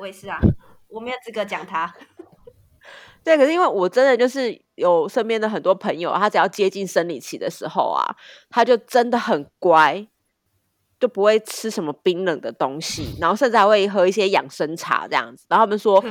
[0.00, 0.40] 我也是啊，
[0.88, 1.92] 我没有资格讲他。
[3.28, 8.04] 对，可是因为我真的就是有身边的很多朋友，他只要接近生理期的时候啊，
[8.50, 10.06] 他就真的很乖，
[10.98, 15.44] 就不会吃什么冰冷的东西，然后甚至还会喝一些养生茶这样子。
[15.48, 16.02] 然后他们说。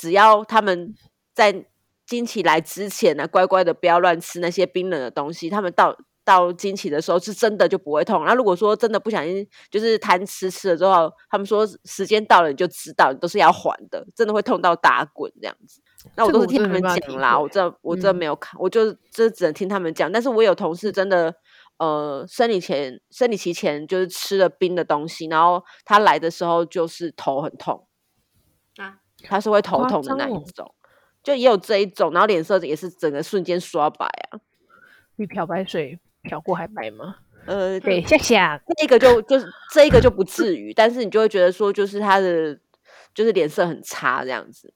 [0.00, 0.94] 只要他们
[1.34, 1.66] 在
[2.06, 5.92] 经期来之前呢，乖乖的不要乱吃那些冰冷的东西，他们到
[6.28, 8.22] 到经期的时候是真的就不会痛。
[8.26, 15.80] 那如果说真的不小心就是贪吃吃了之后，他们说时间到了你就知道，你都是要还的，真的会痛到打滚这样子。
[16.16, 20.12] 那我都是听他们讲啦，我这我这没有看，嗯、我就这只能听他们讲。
[20.12, 21.34] 但是我有同事真的，
[21.78, 27.88] 呃，生理前生理期前就是吃了冰的东西，然后他来的时候就是头很痛
[28.76, 28.98] 啊。
[29.24, 30.72] 他是会头痛的那一种，哦、
[31.24, 34.38] 就也有这一种，然后脸色也是整个瞬间刷白啊，
[35.16, 37.16] 比漂白水漂过还白吗？
[37.46, 38.36] 呃，对，谢谢。
[38.38, 42.58] 那个就就是这一个就不至于，但是你就会觉得说，就是他的
[43.14, 44.74] 就是脸色很差这样子。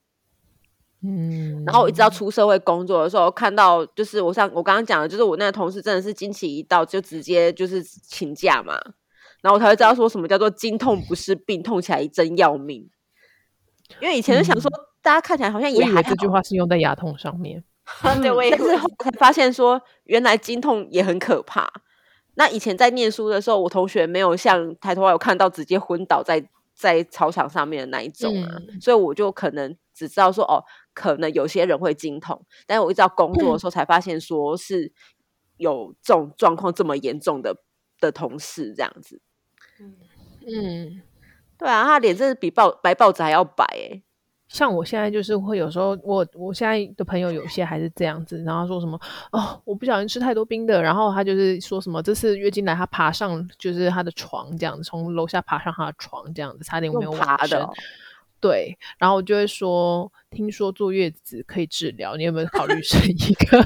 [1.04, 8.80] 嗯，然后我一直到出社会工作的时候，看到就是我上我刚刚讲的，就是我那个同事真的是经期一到就直接就是请假嘛，
[9.42, 12.88] 然后我才会知道说什么叫做经痛不是病，痛起来真要命。
[14.00, 14.70] 因为以前就想说，
[15.02, 16.02] 大家看起来好像也还好。
[16.02, 17.62] 这句话是用在牙痛上面，
[18.22, 18.58] 对，我也是。
[18.58, 21.70] 但是后来才发现说，原来经痛也很可怕。
[22.34, 30.64] 那以前在念书的时候，我同学没有像抬头有看到直接昏倒在在操场上面的那一种啊，嗯、所以我就可能只知道说，哦，
[30.94, 34.92] 可能有些人会经痛，但是我一直到工作的时候才发现说是
[35.58, 37.56] 有这种状况这么严重的
[38.00, 39.20] 的同事这样子。
[39.80, 39.96] 嗯
[40.46, 41.02] 嗯。
[41.58, 44.02] 对啊，他脸真是比报白报纸还要白诶。
[44.52, 49.00] 像我现在就是会有时候，我我现在的朋友有些还是这样子，然后说什么
[49.32, 57.66] 哦，我不小心吃太多冰的，然后他就是说什么这次月经来他爬上就是他的床这样子，从楼下爬上他的床这样子，差点没有爬的。
[58.40, 63.64] 对，然后我就会说，听说坐月子可以治疗，你有没有考虑生一个？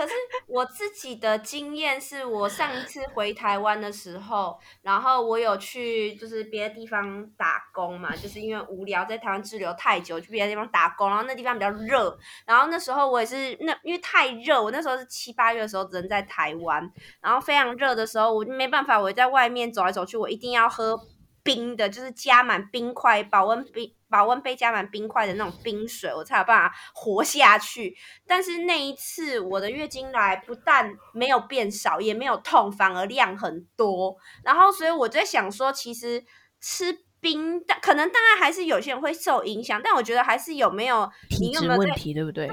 [0.01, 0.15] 可是
[0.47, 20.99] 我自己的经验是，我上一次回台湾的时候，然后我有去就是别的地方打工嘛，就是因为无聊在台湾滞留太久，去别的地方打工，然后那地方比较热，然后那时候我也是那因为太热，我那时候是七八月的时候人在台湾，然后非常热的时候，我就没办法，我在外面走来走去，我一定要喝
[21.43, 23.95] 冰的，就是加满冰块保温冰。
[24.11, 27.97] 保温杯加满冰块的那种冰水，我才有办法活下去。
[28.27, 34.17] 但是那一次我的月经来不但没有变少，也没有痛，反而量很多。
[34.45, 36.25] 然后，所以我在想说，其实
[36.61, 39.81] 吃冰，但可能当然还是有些人会受影响。
[39.83, 42.51] 但我觉得还是有没有体质问题，对不对？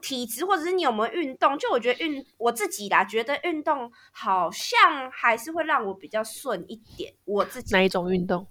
[0.00, 1.58] 体质或者是你有没有运动？
[1.58, 7.12] 就我觉得运我自己啦，觉得运动好像还是会让我比较顺一点。
[7.26, 8.46] 我自己哪一种运动？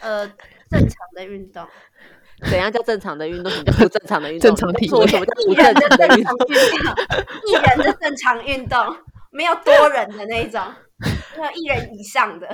[0.00, 0.26] 呃，
[0.72, 1.66] 正常的运动，
[2.48, 3.52] 怎样叫正常的运动？
[3.52, 4.48] 什么叫不正常的运动？
[4.48, 6.36] 正常体做什么叫不正常的运动？
[7.46, 8.96] 一人的正常运动，
[9.30, 10.60] 没有多人的那种，
[11.36, 12.48] 没有一人以上的。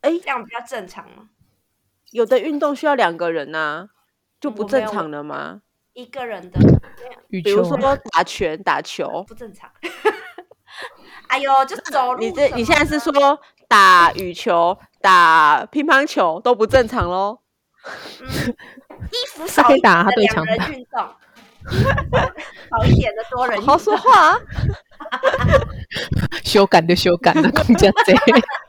[0.00, 1.30] 哎，这样比较正常吗？
[2.10, 3.88] 有的运动需要两个人呐，
[4.40, 5.62] 就不正常了吗？
[5.92, 6.60] 一个人的，
[7.28, 7.76] 比如说
[8.12, 9.70] 打拳、打球，不正常。
[11.28, 12.20] 哎呦，就走路。
[12.20, 13.12] 你这你现在是说
[13.68, 14.78] 打羽球？
[15.00, 17.38] 打乒乓球都不正常喽。
[18.20, 18.28] 嗯，
[19.12, 21.00] 衣服少一点的两 人运动，
[22.70, 23.64] 好一点的多人。
[23.64, 24.40] 好说话， 啊，
[26.42, 28.14] 修改的修改的空间贼。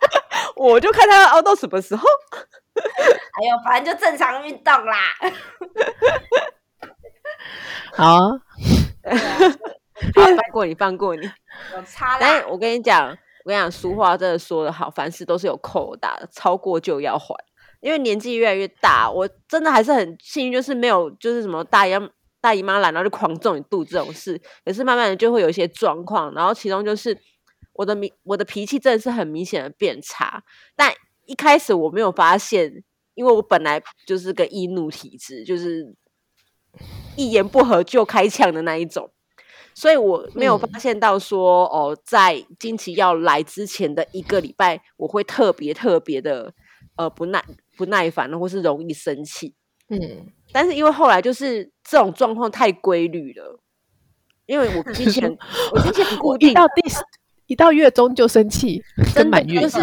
[0.56, 2.04] 我就看他要熬到什么时候。
[2.76, 4.96] 哎呦，反正就正常运动啦。
[7.94, 8.42] 好啊。
[10.14, 11.30] 放过你，放过你。
[11.76, 12.18] 我差啦。
[12.22, 13.18] 但是我跟你讲，
[13.50, 17.34] 我跟你讲，俗话真的说得好，凡事都是有扣打的，超过就要还。
[17.82, 21.94] 因为年纪越来越大，我真的还是很幸运，就是没有就是什么大姨
[22.40, 24.40] 大姨妈来，然后就狂揍你肚这种事。
[24.64, 27.18] 可是慢慢的就会有一些状况，然后其中就是
[27.74, 30.44] 我的明我的脾气真的是很明显的变差。
[30.76, 30.94] 但
[31.26, 32.84] 一开始我没有发现，
[33.16, 35.96] 因为我本来就是个易怒体质，就是
[37.16, 39.12] 一言不合就开枪的那一种，
[39.80, 46.54] 所以我没有发现到说、嗯、哦，在经期要来之前的一个礼拜，我会特别特别的
[46.98, 47.44] 呃不耐。
[47.78, 49.56] 不耐烦，或是容易生气，
[49.88, 49.98] 嗯，
[50.52, 53.58] 但是因为后来就是这种状况太规律了，
[54.48, 55.38] 因为我之前
[55.72, 56.82] 我之前固定一到第
[57.48, 58.84] 一到月中就生气，
[59.16, 59.80] 真满月就是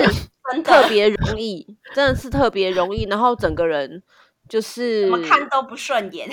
[0.62, 4.02] 特别容易，真的是特别容易，然后整个人
[4.46, 6.28] 就是怎么看都不顺眼，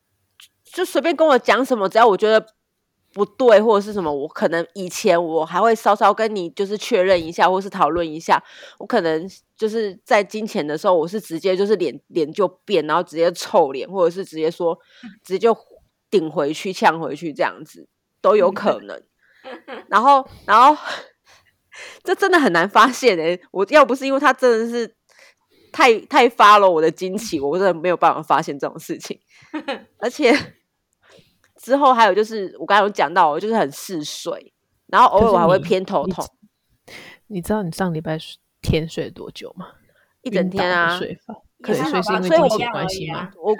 [0.72, 2.55] 就随便跟我讲什么，只要我觉得。
[3.16, 4.12] 不对，或者是什么？
[4.12, 8.42] 我可能以前我还会稍稍跟你就是确认一下，或是讨论一下。
[8.78, 14.78] 我可能就是在金钱的时候，我是直接就是脸脸就变，然后直接臭脸，或者是直接说
[15.24, 15.56] 直接就
[16.10, 17.88] 顶回去、呛回去这样子
[18.20, 19.02] 都有可能。
[19.88, 20.76] 然后，然后
[22.04, 24.94] 这真的很难发现诶、欸，我要不是因为他真的是
[25.72, 29.18] 太太发了我的惊奇，我真的没有办法发现这种事情，
[30.00, 30.36] 而且。
[31.66, 34.52] 之后还有就是我刚刚有讲到，我就是很嗜睡，
[34.86, 36.24] 然后偶尔我还会偏头痛
[37.26, 37.42] 你你。
[37.42, 38.16] 知道你上礼拜
[38.62, 39.72] 天睡多久吗？
[40.22, 41.34] 一整天啊，睡法。
[41.60, 43.32] 可是睡是因为经期关系吗？
[43.42, 43.52] 我，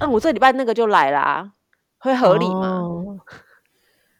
[0.00, 1.52] 嗯，我这礼拜那个就来啦，
[1.96, 2.80] 会合理吗？
[2.80, 3.18] 哦、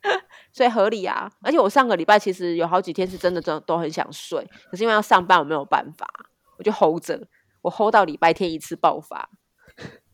[0.50, 6.08] 所以合理啊，而且我上个礼拜其实有好几天是真的真的都很想睡，可是因为要上班，我没有办法，
[6.56, 7.28] 我就 hold 着，
[7.60, 9.28] 我 hold 到礼拜天一次爆发，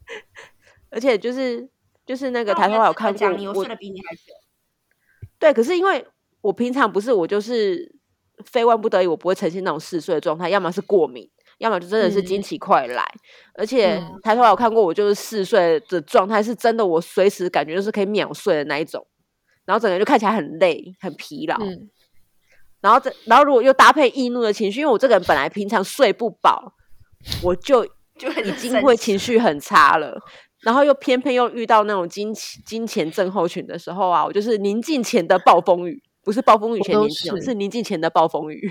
[0.90, 1.70] 而且就是。
[2.09, 4.22] 就是那个抬头还有看过我，我睡得比你还久。
[5.38, 6.04] 对，可是因为
[6.40, 7.94] 我平常不是我就是
[8.46, 13.02] 非万不得已，我不会呈现那种嗜睡的状态，要么是过敏，要么就真的是经期快来。
[13.02, 13.20] 嗯、
[13.56, 19.06] 而且抬头还有看过我就是嗜睡的状态，是真的，我随时感觉就是可以秒睡的那一种，
[19.66, 21.56] 然后整个人就看起来很累、很疲劳。
[21.61, 21.90] 嗯、
[22.80, 26.72] 然后这，然后如果又搭配易怒的情绪，因为我这个人本来平常睡不饱，
[27.42, 27.84] 我就
[28.18, 30.18] 就已经会情绪很差了。
[30.68, 38.70] 然后又偏偏又遇到那种金钱金钱症候群的时候啊，我就是宁静前的暴风雨，不是暴风雨前宁静，是，是宁静前的暴风雨。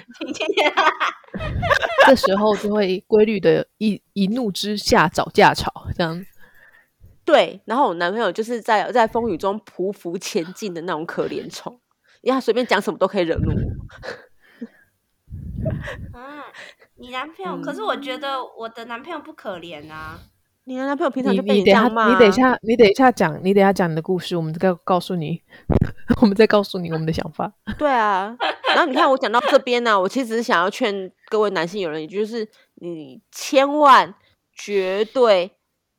[2.06, 6.24] 这时候就会规律的一一怒之下找架吵，这样。
[7.26, 11.82] 对，然后我男朋友就是在在风雨中匍匐前进的那种可怜虫，
[12.22, 13.60] 因为他随便讲什么都可以惹怒我。
[16.14, 16.44] 嗯，
[16.98, 17.54] 你男朋友？
[17.54, 20.20] 嗯、可是我觉得我的男朋友不可怜啊。
[20.68, 22.12] 你的男朋友平常就被你这样骂？
[22.12, 25.42] 你等一下，你等一下讲，你等一下讲你的故事，我们再告诉你，
[26.22, 27.54] 我们再告诉你我们的想法。
[27.78, 28.36] 对啊，
[28.76, 32.46] 然后你看我讲到这边呢、啊，我其实只是想要劝各位男性友人，也就是
[32.76, 34.14] 你千万
[34.54, 35.50] 绝对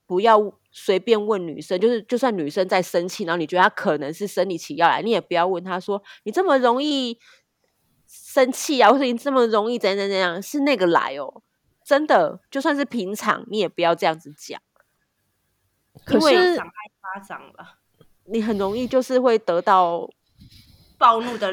[0.07, 7.19] 不要随便问女生，就是就算女生在生气，然后你觉得她可能是生理期要来，你也不要问她说你这么容易
[8.07, 11.41] 生气啊，或者你这么容易怎样怎样怎样，是那个来哦。
[11.89, 14.61] 真的，就算是平常，你也不要这样子讲，
[16.05, 17.77] 可是因为长太夸张了，
[18.27, 20.07] 你很容易就是会得到
[20.99, 21.51] 暴怒的，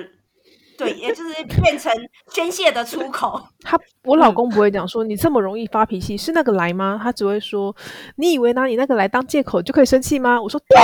[0.77, 1.89] 对，也就是变成
[2.33, 3.47] 宣泄的出口。
[3.63, 6.99] 他，我老公不会讲说你这么容易发脾气是那个来吗？
[7.01, 7.73] 他只会说，
[8.17, 10.41] 你以为拿你那个来当借口就可以生气吗？
[10.41, 10.77] 我说对，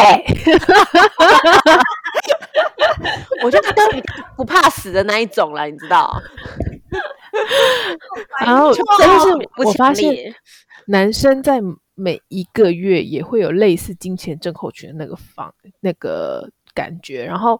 [3.43, 3.67] 我就不
[4.37, 6.09] 不怕死的那一种了，你知道。
[8.45, 9.27] 然后，但是
[9.65, 10.33] 我发现
[10.87, 11.61] 男生在
[11.95, 17.23] 每一个月也会有类似金钱症候群的那个方那个感觉。
[17.23, 17.59] 然后，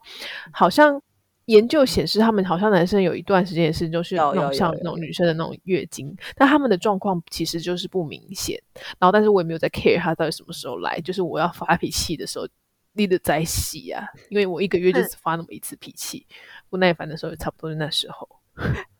[0.52, 1.00] 好像
[1.46, 8.60] 研究显示，他们好像男生有一段时间也是就是那种像那种女生的那种月经，但他们的状况其实就是不明显。
[8.98, 12.46] 然后，但是我也没有在 care 他到底什么时候来，就是我要发脾气的时候，
[12.94, 16.26] 立得在洗啊，因为我一个月就只发那么一次脾气，
[16.68, 18.28] 不耐烦的时候也差不多是那时候。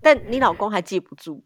[0.00, 1.42] 但你老公还记不住，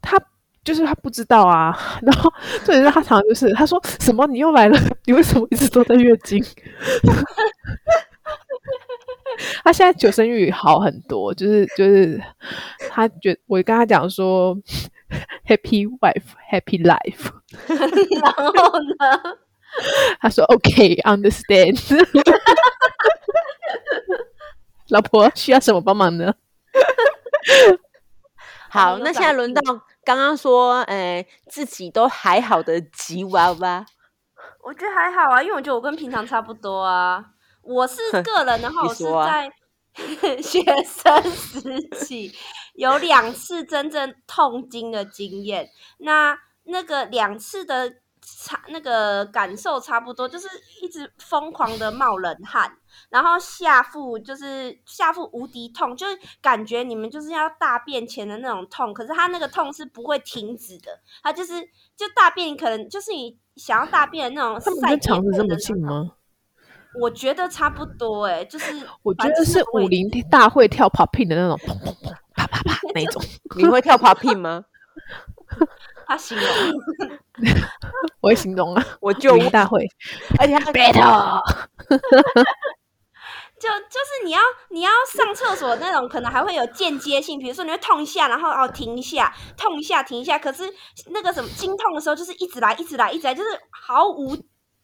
[0.00, 0.18] 他
[0.64, 1.76] 就是他不知道啊。
[2.02, 2.32] 然后
[2.64, 6.44] 重点是他常常就是他说什么你又来了， 你为什么一直都在月经？
[9.62, 12.20] 他现在求生欲好很多，就是就是
[12.90, 14.56] 他觉我跟他讲说
[15.46, 17.30] Happy wife, happy life。
[17.68, 19.38] 然后呢？
[20.20, 21.78] 他说 OK, understand。
[24.88, 26.34] 老婆需要什么帮忙呢？
[28.70, 29.60] 好，那现在轮到
[30.04, 33.86] 刚刚说，哎、欸，自己都还好的吉娃娃，
[34.62, 37.24] 我觉得还好啊，因为我觉得我跟平常差不多啊。
[37.62, 39.50] 我是个人的话，我是在
[40.42, 42.32] 学生时期
[42.74, 45.68] 有两次真正痛经的经验。
[45.98, 47.90] 那那个两次的
[48.20, 50.48] 差那个感受差不多，就是
[50.82, 52.76] 一直疯狂的冒冷汗，
[53.08, 58.92] 然后下腹就是下腹无敌痛，就是感觉你们就是要大便前的那种痛。
[58.92, 61.60] 可是它那个痛是不会停止的，它就是
[61.96, 64.60] 就大便可能就是你想要大便的那种。
[64.64, 66.12] 他们跟肠子这么近吗？
[66.98, 68.72] 我觉得差不多哎、欸，就是
[69.04, 73.22] 我觉得是武林大会跳 popping 的那种，砰砰砰，啪啪啪 那种。
[73.56, 74.64] 你会跳 popping 吗？
[76.08, 76.46] 他形容，
[78.20, 79.84] 我会形容啊，我就武林大会，
[80.38, 81.42] 而且他 battle，
[83.66, 84.40] 就就是你要
[84.70, 90.62] 你要上厕所那种，可能还会有间接性，比如说你会痛一下，然后哦停一下，痛一下停一下，可是
[91.10, 94.36] 那个什么经痛的时候，就是一直来一直来一直来，就是毫无。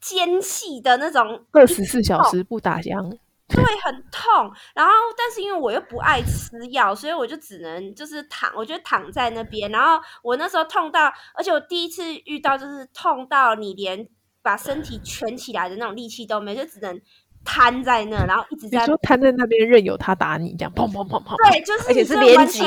[0.02, 3.08] 间隙的那种，二十四小时不打烊，
[3.46, 4.52] 对，很痛。
[4.74, 9.70] 然后，但是因为我又不爱吃药，所以我就只能就是躺，我就躺在那边。
[9.70, 11.06] 然后我那时候痛到，
[11.36, 14.08] 而且我第一次遇到就是痛到你连
[14.42, 17.00] 把身体蜷起来的那种力气都没，就只能
[17.45, 21.36] 瘫在那，然后一直在说瘫在那边，任由他打你，这样砰砰砰砰。
[21.51, 22.61] 对，就是而且是连击，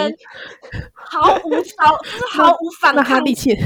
[0.94, 3.04] 毫无超， 就是毫无反抗。
[3.04, 3.58] 那他力气，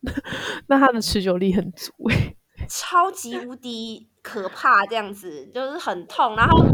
[0.68, 2.36] 那他的持久力很足诶。
[2.68, 6.64] 超级无敌可怕，这样子就是很痛，然后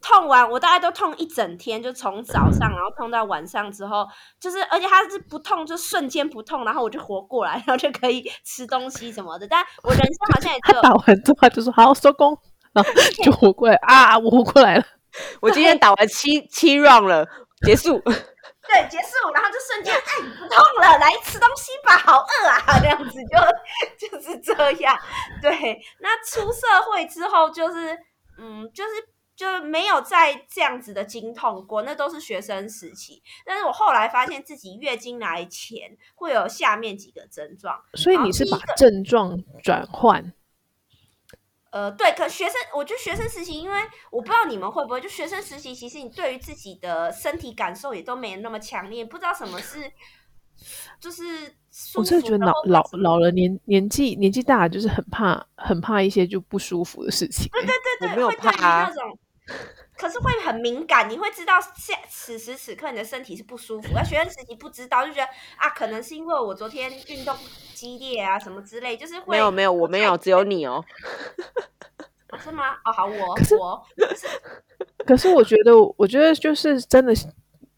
[0.00, 4.06] 痛完我大概都痛一整天，就从早上然后痛到晚上之后，
[4.40, 9.46] 就是而且它是不痛就瞬间不痛，然后我就活过来，然后就可以吃东西什么的。
[9.48, 12.38] 但我人生好像也就打完之后就说好收工，
[13.22, 14.84] 就活过来啊，我活过来了。
[15.40, 17.26] 我今天打完七七 round 了，
[17.64, 17.98] 结束。
[18.66, 20.00] 对，结束，然后就瞬间哎
[20.38, 24.98] 不痛了，来吃东西吧，好饿啊，这样子就就是这样。
[25.42, 27.96] 对，那出社会之后就是
[28.38, 28.90] 嗯，就是
[29.36, 33.22] 就没有再这样子的经痛过，那都是学生时期。
[33.44, 40.32] 但是我后来发现自己月经来前会有下面几个症状，所以你是把症状转换。
[41.74, 43.80] 呃，对，可学生，我觉得学生实习，因为
[44.12, 49.90] 我不知道你们会不会，就学生实习，其实你对于自己的身体感受也都没那么强烈，不知道什么是，
[51.00, 51.24] 就是
[51.96, 57.48] 我真的觉得老老老了年年纪年纪大了，就是很怕很怕一些就不舒服的事情。
[57.50, 59.18] 对对对对，没有怕啊那种。
[59.96, 63.88] 可是会很敏感，你会知道现此时此刻你的身体是不舒服。
[63.96, 65.26] 而学生时期不知道，就觉得
[65.56, 67.36] 啊，可能是因为我昨天运动
[67.74, 70.84] 激烈啊，什么之类，就是会没有没有，我没有，只有你 哦。
[72.42, 72.72] 是吗？
[72.84, 73.80] 哦，好，我可是我。
[75.06, 77.14] 可是我觉得，我觉得就是真的，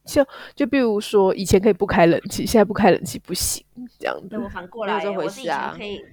[0.06, 3.62] 就就比如说，以前可以不开冷气，现在不开冷气不行，
[3.98, 4.38] 这样子。
[4.38, 6.04] 我反过来，我是以前可以，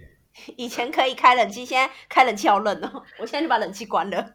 [0.57, 4.33] 以前可以开冷气，现在开冷气好冷哦，我现在就把冷气关了。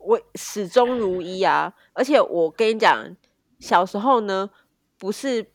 [0.00, 1.72] 我始终如一啊！
[1.92, 3.16] 而且我跟你讲，
[3.58, 4.50] 小时候呢，
[4.98, 5.46] 不是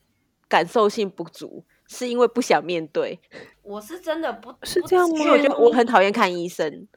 [0.47, 3.19] 感受性不足，是因为不想面对。
[3.63, 5.17] 我是真的不是这样吗？
[5.17, 6.87] 因为我觉得我很讨厌看医生，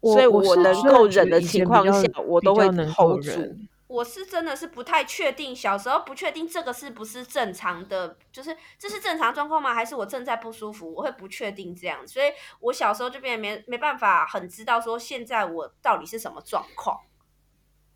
[0.00, 3.30] 所以我能够忍的情况下，我都会 hold 住。
[3.92, 9.74] 我是真的是不太确定，小时候不确定这个是不是正常的，就是这是正常状况吗？
[9.74, 10.92] 还是我正在不舒服？
[10.94, 12.26] 我会不确定这样，所以
[12.60, 16.98] 我小时候就变没没办法很知道说现在我到底是什么状况。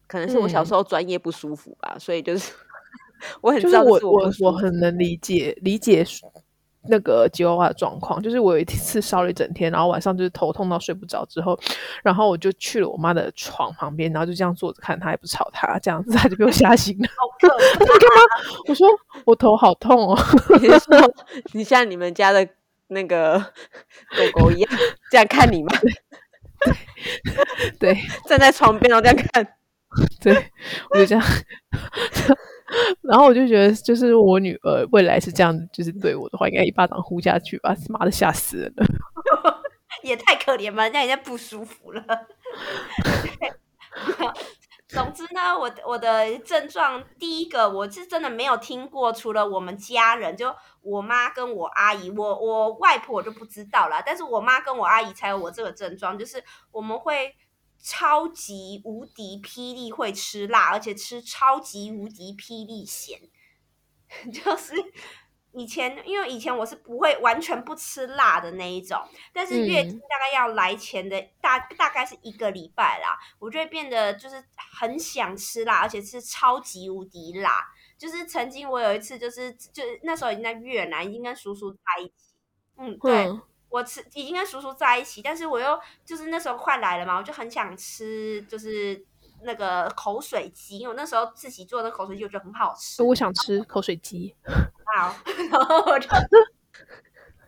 [0.07, 2.53] 可能是我小时候专业不舒服吧，嗯、所以就是
[3.41, 6.05] 我很知道我我我很能理解理解。
[6.89, 11.59] 那个吉娃娃的状况，就是我有一次烧了一整天，然后晚上就是头痛到睡不着，之后，
[12.03, 17.09] 然后我就去了我妈的床旁边，然后就这样坐着看她，也不吵她，这样子她就被我吓醒了。
[17.17, 17.81] 好可怕！
[17.81, 18.23] 你干嘛？
[18.69, 18.89] 我说
[19.25, 20.19] 我头好痛哦。
[20.61, 21.15] 你说
[21.53, 22.49] 你像你们家的
[22.89, 23.39] 那个
[24.35, 24.71] 狗狗一样
[25.11, 25.73] 这样看你吗？
[27.79, 29.47] 对，站在床边然后这样看，
[30.21, 30.51] 对，
[30.91, 31.25] 我就这样。
[33.03, 38.87] 然后我就觉得，就是我女儿未来是这样，就是对我的话，应该一巴掌呼下去吧，妈的吓死人了，
[40.03, 42.03] 也太可怜吧，让人家不舒服了。
[44.89, 56.43] 总之呢，我我的症状第一个，我是真的没有听过，除了我们家人，就我妈跟我阿姨，我我外婆我就不知道了，但是我妈跟我阿姨才有我这个症状，就是
[56.73, 57.35] 我们会。
[57.79, 63.21] 超级无敌霹雳会吃辣，而且吃超级无敌霹雳咸。
[64.33, 64.75] 就是
[65.53, 69.01] 以前，因为以前我是不会完全不吃辣的那一种，
[69.33, 74.45] 但是月经大概要来前的大大概是一个礼拜啦，我就会变得就是
[74.79, 77.67] 很想吃辣，而且是超级无敌辣。
[77.99, 82.35] 就是曾经我有一次，就是就那时候已经在越南，已经跟叔叔在一起。
[82.77, 83.27] 嗯，对。
[83.27, 83.43] 嗯
[83.77, 89.05] 我吃已经跟叔叔在一起，但是我又就是那时候快来了嘛，我就很想吃，就是
[89.43, 93.03] 那个口水鸡，因为我那时候自己做的口水鸡，我觉得很好吃。
[93.03, 94.35] 我想吃口水鸡，
[94.97, 95.15] 好，
[95.51, 96.09] 然后我就。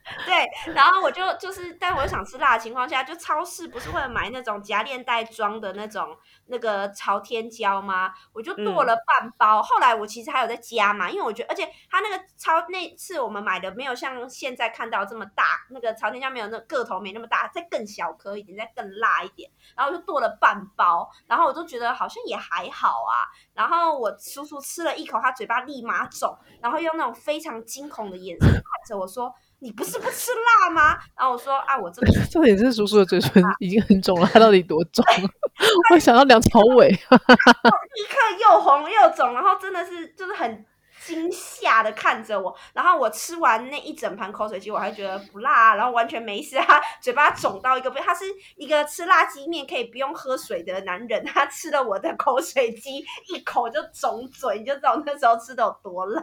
[0.25, 8.13] 对，然后我就就是，但我又想吃辣的情况下，就超市不是会买那种夹链袋装的那种那个朝天椒吗？
[8.33, 9.61] 我就剁了半包。
[9.61, 19.51] 嗯、后来我其实还有在加嘛，因为我觉得，而且它那个超那次我们买的没有像现在看到这么大，那个朝天椒没有那个头没那么大，再更小颗一点，再更辣一点。
[19.77, 23.29] 然后我就剁了半包，然后我就觉得好像也还好啊。
[23.55, 29.35] 然后我叔叔吃了一口，他嘴巴立马肿，然后用那种非常惊恐的眼神看着我说。
[29.61, 30.97] 你不是不吃辣吗？
[31.17, 35.05] 然后我说啊，我这个 重点是叔叔的嘴唇 已经很肿了，他到底多肿？
[35.93, 40.65] 我想到梁朝伟，立刻又红又肿，然后真的是就是很
[41.05, 42.57] 惊吓的看着我。
[42.73, 46.57] 然后我吃完那一整盘口水鸡，我还觉得不辣，然后完全没事。
[46.59, 48.25] 他嘴巴肿到一个不，他是
[48.57, 53.05] 一个吃辣鸡面可以不用喝水的男人，他吃了我的口水鸡
[53.35, 56.23] 一口就肿嘴，你就知道那时候吃的有多辣。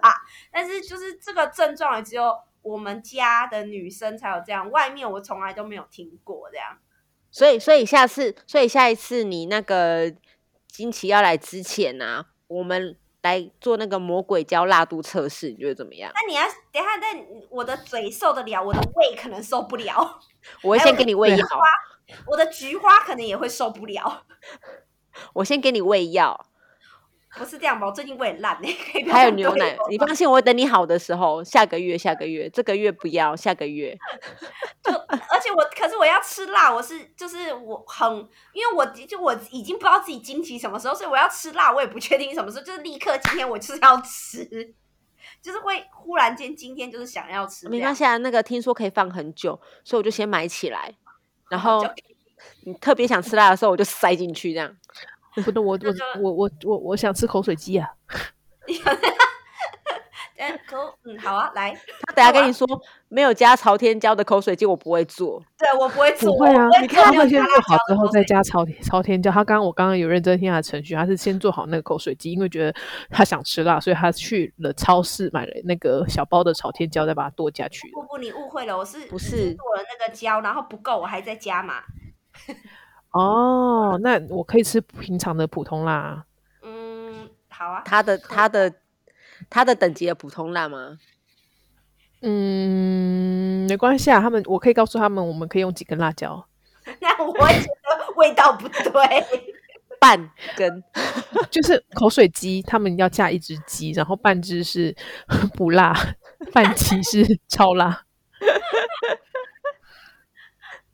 [0.53, 2.33] 但是就是这个症状也只有。
[2.65, 6.79] 我们家的女生才有这样，外面我从来都没有听过这样。
[7.29, 10.11] 所以，所以下次，所以下一次你那个
[10.67, 16.11] 金奇要来之前呢、啊，我们来做那个魔鬼椒辣度测试，你觉得怎么样？
[16.15, 20.19] 那你要等一下，但我的嘴受得了，我的胃可能受不了。
[20.63, 21.45] 我会先给你喂药，
[22.25, 24.25] 我的菊花可能也会受不了。
[25.33, 26.47] 我先给你喂药。
[27.37, 27.87] 不是这样吧？
[27.87, 28.67] 我最近胃很烂呢。
[29.11, 33.97] 还有牛奶，你放心，我会等你好的时候，下个月，下个月，这个月不要，下个月。
[34.83, 38.09] 就而且我，可是我要吃辣，我是就是我很，
[38.53, 44.45] 因为我就我已经不知道自己经期什么时候，所以我要吃辣，我也不确定什么时候，就是立刻今天我就是要吃，
[45.41, 47.67] 就是会忽然间今天就是想要吃。
[47.67, 50.93] 没关系啊，那个听说可以放很久，所以我就先买起来，
[51.49, 51.85] 然后
[52.63, 54.75] 你特别想吃辣的时候，我就塞进去这样。
[55.43, 57.89] 不对，我我我我我我想吃口水鸡啊！
[60.67, 61.71] 口嗯好啊，来，
[62.07, 62.67] 他等下跟你说
[63.07, 65.41] 没有加朝天椒的口水鸡，我不会做。
[65.57, 66.31] 对，我不会做。
[66.31, 69.31] 不会啊，你看他会先做好之后再加朝天朝天椒。
[69.31, 72.73] 他刚刚我刚刚有认真听他的程序，他是先做好那个口水鸡，因为觉得
[73.09, 77.89] 他想吃辣，所以他去了超市买了那个小包的朝天椒，再把它剁下去。
[77.91, 81.75] 不不，你误会了，我是不是剁了那个椒，然后不够，我还在加嘛。
[83.15, 86.25] 哦，那我可以吃平常的普通辣。
[86.61, 87.81] 嗯，好啊。
[87.85, 88.73] 他的他的
[89.49, 90.97] 他的等级的普通辣吗？
[92.21, 94.19] 嗯，没关系啊。
[94.19, 96.45] 他们我可以告诉他们，我们可以用几根辣椒。
[96.99, 99.53] 那我觉得味道不对，
[99.97, 100.83] 半根
[101.49, 104.93] 就是口水鸡，他们要加一只鸡，然后半只是
[105.55, 105.95] 不辣，
[106.51, 108.01] 半鸡是超辣。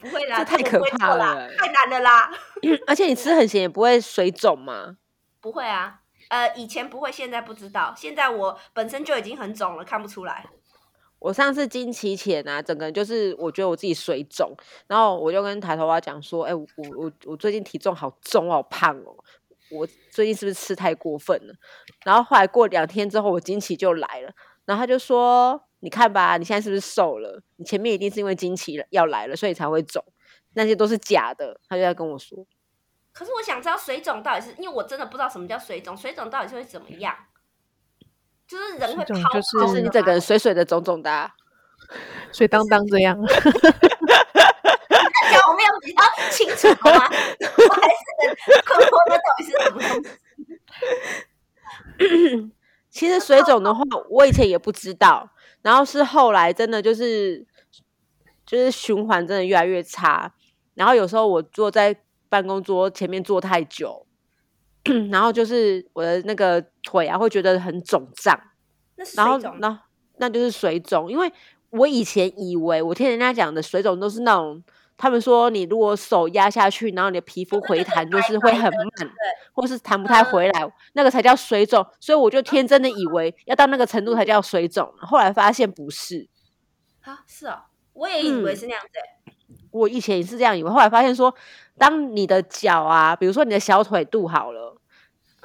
[0.01, 2.31] 不会啦，这太可怕了，太难了啦！
[2.87, 4.97] 而且你吃很咸也不会水肿吗？
[5.39, 7.93] 不会啊，呃，以前不会，现在不知道。
[7.95, 10.47] 现在我本身就已经很肿了，看不出来。
[11.19, 14.51] 我上次经期前啊，整个人就是我觉得我自己水肿，
[14.87, 19.15] 然后我就跟抬头蛙讲说：“哎、欸，我我我最近体重好重，好胖哦，
[19.69, 21.53] 我最近是不是吃太过分了？”
[22.03, 24.31] 然后后来过两天之后，我经期就来了，
[24.65, 25.61] 然后他就说。
[25.81, 27.41] 你看吧，你现在是不是瘦了？
[27.57, 30.03] 你前面一定是因为经期要来了，所以才会肿，
[30.53, 31.59] 那些都是假的。
[31.67, 32.45] 他就在跟我说。
[33.13, 37.13] 可是我想知道水肿到底是因为我真的不知道什么叫水肿，水肿到底是会怎么样？
[38.47, 41.33] 就是人会泡，就是就是你整个人水水的肿肿的、啊，
[42.31, 43.17] 水当当这样。
[43.17, 43.27] 讲
[45.49, 47.09] 我没有比较清楚吗？
[47.09, 47.95] 我还是
[48.67, 49.89] 困惑，那到底是什么东
[51.97, 52.51] 西？
[52.89, 55.29] 其实水肿的话，我以前也不知道。
[55.61, 57.45] 然后是后来真的就是
[58.45, 60.33] 就是循环真的越来越差，
[60.73, 61.95] 然后有时候我坐在
[62.29, 64.05] 办公桌前面坐太久，
[65.11, 68.39] 然后就是我的那个腿啊会觉得很肿胀，
[69.15, 69.79] 然后那
[70.17, 71.31] 那就是水肿，因为
[71.69, 74.63] 我以前以为我听人家讲的水肿都是那种，
[75.01, 79.11] 他们说你如果手压下去，然后你的皮肤回弹就是会很慢，
[79.51, 81.83] 或是弹不太回来，那个才叫水肿。
[81.99, 86.29] 所以我就天真的以为要到那个程度才叫水肿，后来发现不是。
[87.01, 88.89] 啊，是啊，我也以为是那样子。
[89.71, 91.33] 我以前也是这样以为，后来发现说，
[91.79, 94.79] 当你的脚啊，比如说你的小腿肚好了，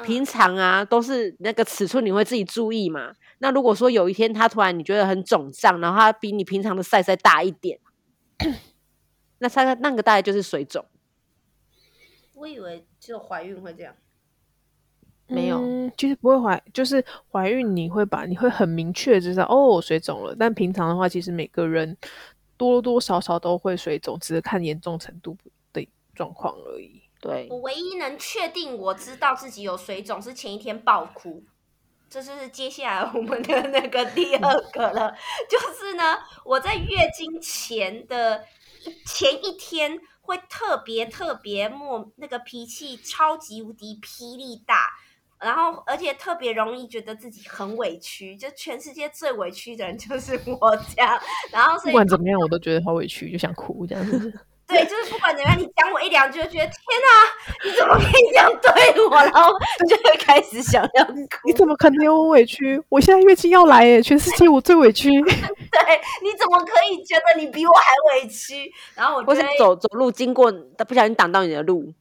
[0.05, 3.13] 平常啊都是那个尺寸，你会自己注意嘛。
[3.39, 7.79] 那如果说有一天它突然你觉得很肿胀，然后它比你平常的 size 再大一点。
[9.39, 10.85] 那他那个大概就是水肿，
[12.35, 13.95] 我以为只有怀孕会这样，
[15.27, 21.97] 没有，嗯、其实不会怀，就是怀孕你会把你会很明确知道哦水肿了，但平常的话，其实每个人
[22.57, 25.37] 多多少少都会水肿，只是看严重程度
[25.73, 27.03] 的状况而已。
[27.21, 31.43] 对，我唯一能确定我知道自己有水肿是前一天爆哭，
[32.09, 35.13] 这就是接下来我们的那个第二个了，
[35.51, 38.45] 就是呢，我在月经前的
[39.05, 44.91] 前一天会特别特别莫那个脾气超级无敌霹雳大。
[45.39, 51.21] 然后，而且特别容易觉得自己很委屈，就全世界最委屈的人就是我这样。
[51.53, 54.33] 然后，不管怎么样，我都觉得好委屈，就想哭这样子。
[54.67, 59.17] 对，就是不管怎么样，你讲我一两句，就觉得天哪，你怎么可以这样对我？
[59.17, 59.53] 然后
[59.89, 61.15] 就会开始想要哭。
[61.45, 62.83] 你怎么可能有我委屈？
[62.89, 65.09] 我现在月经要来耶，全世界我最委屈。
[65.23, 68.73] 对，你怎么可以觉得你比我还委屈？
[68.95, 70.51] 然后我就会或是走走路经过，
[70.89, 71.93] 不小心挡到你的路，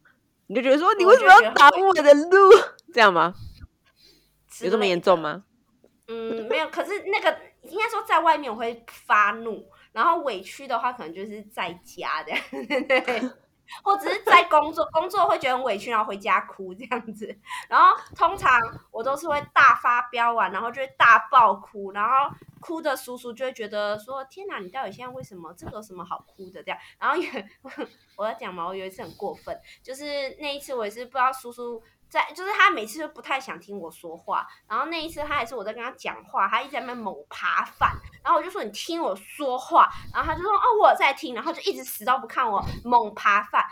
[0.47, 2.51] 你就觉得说你为什么要挡我的路？
[2.93, 3.33] 这样吗？
[4.61, 5.43] 有这么严重吗？
[6.07, 6.67] 嗯，没有。
[6.69, 12.33] 可是那个应该说在外面我会发怒，然后委屈的话可能就是在家的，
[12.85, 13.21] 对，
[13.81, 17.33] 或者是在工作，工作会觉得很委屈，然后回家哭这样子。
[17.69, 18.59] 然后通常
[18.91, 22.29] 我都是会大发飙完，然后就会大爆哭，然后
[22.59, 25.53] 哭的叔叔就会觉得说：“天哪，你到底现在为什么？
[25.53, 26.77] 这个有什么好哭的？”这样。
[26.99, 27.29] 然后也
[28.17, 30.03] 我要讲嘛，我有一次很过分，就是
[30.39, 31.81] 那一次我也是不知道叔叔。
[32.09, 37.91] 在就是他每次都不太想听我说话，然后那一次他也是我在跟他讲话，他一直在那边猛扒饭，
[38.23, 43.65] 然后我就说你听我说话，然后他就说哦我在听，然后就一直死都不看我猛扒饭，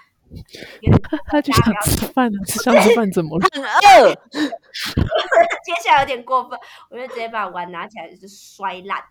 [1.32, 3.48] 他就想吃饭了， 吃上吃饭怎么了？
[3.54, 4.14] 很饿。
[5.64, 6.60] 接下来有点过分，
[6.90, 9.02] 我就直接把碗拿起来就是摔烂，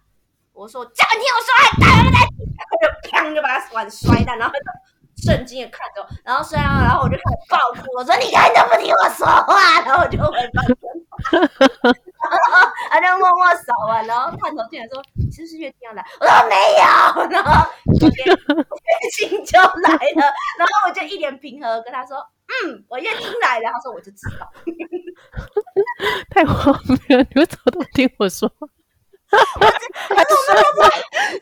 [0.52, 4.54] 我说叫你听我说话，大人在听，然后就砰就把他碗摔烂，然后。
[5.24, 10.76] 震惊的看着我，然后虽然，然后我就开始爆哭，我说：“你看，怎么不听我说话？”然后我就回房间，
[11.40, 18.24] 然后他就默默扫完，然后探头进来说：“你是不是月经要来？”我说：“没有。”然后 月
[19.16, 20.22] 经就来了，
[20.58, 22.16] 然后我就一脸平和跟他说
[22.66, 24.50] ：“嗯，我月经来了。”他说：“我就知道。
[26.30, 26.74] ”太荒
[27.08, 27.24] 谬了！
[27.30, 28.50] 你们怎么都不听我说？
[29.32, 30.54] 我还是说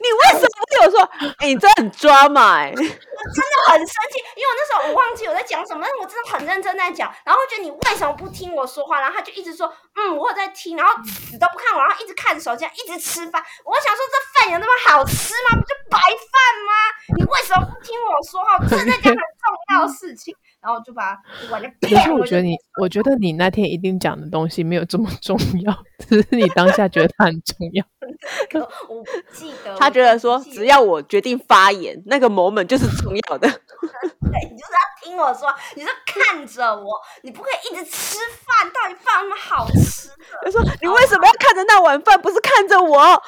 [0.01, 1.03] 你为什么不听我说？
[1.39, 2.63] 哎、你真的很抓马！
[2.63, 7.13] 我真的很生气，因为我那时候我忘记我在讲什么，但我真的很认真在讲。
[7.25, 9.01] 然后我觉得你为什么不听我说话？
[9.01, 13.45] 然后他就一直说，嗯，我有在听，然后死都不看我，然后一直看手机，一直吃饭。
[13.65, 15.59] 我想说，这饭有那么好吃吗？
[15.59, 16.73] 不就白饭吗？
[17.19, 18.57] 你为什么不听我说话？
[18.57, 20.35] 我正在讲很重要的事情。
[20.63, 21.17] 然后就把
[21.51, 21.89] 我就啪。
[21.89, 25.77] 可是我觉得你，我觉得你那天一定讲的东西没有这么重要，
[26.09, 27.85] 只是你当下觉得它很重要。
[28.89, 33.49] 我不记得，他觉得说，只要我决定发言，那个 moment 就是重要的。
[33.49, 38.69] 对，你就是要听我说，你是看着我，你不可以一直吃饭。
[38.73, 40.11] 到底饭那么好吃？
[40.45, 43.23] 他说，你为什么要看着那碗饭，不是看着我？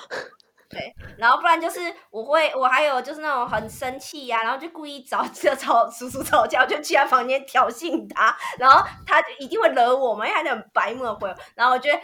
[0.72, 12.00] 对，然后不然就是我会，我还有就是那种很生气呀、然后就故意找 就找叔叔吵架，我就去他房间挑衅他，然后他就一定会惹我嘛，因为他就很白目的回，然后我就啊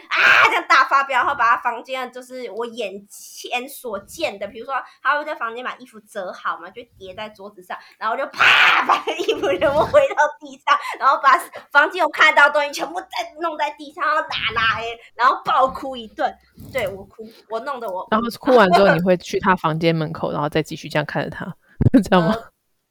[0.49, 11.35] 这样大发飙，然后把他房间就是我眼前所见的，比如说他会在房间把衣服折好嘛，就叠在桌子上，然后就啪把衣服全部回到地上，然后把
[11.71, 13.07] 房间我看到的东西全部再
[13.41, 14.79] 弄在地上，然后拉拉，
[15.15, 16.31] 然后爆哭一顿，
[16.71, 18.58] 对我哭，我弄得我，然后哭。
[18.59, 21.45] 完之后你会去他房间门口，然后再继续这样看着他，
[22.03, 22.35] 这样吗？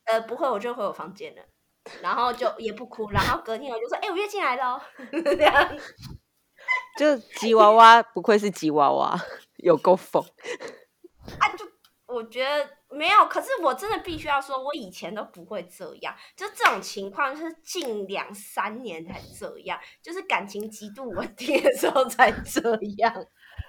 [0.05, 1.43] 呃，呃，不会，我就回我房间了，
[2.03, 5.77] 然后就也不哭，然后隔天我就说：“哎、欸，我月经来了。”这样，
[6.99, 9.19] 就吉娃娃不愧是吉娃娃，
[9.57, 10.23] 有够疯。
[11.39, 11.67] 啊，就
[12.07, 22.63] 我觉得没有，可是我真的必须要说，我以前都不会这样，就这种情况是近两三年才这样，就是感情极度稳定的时候才这
[22.97, 23.15] 样。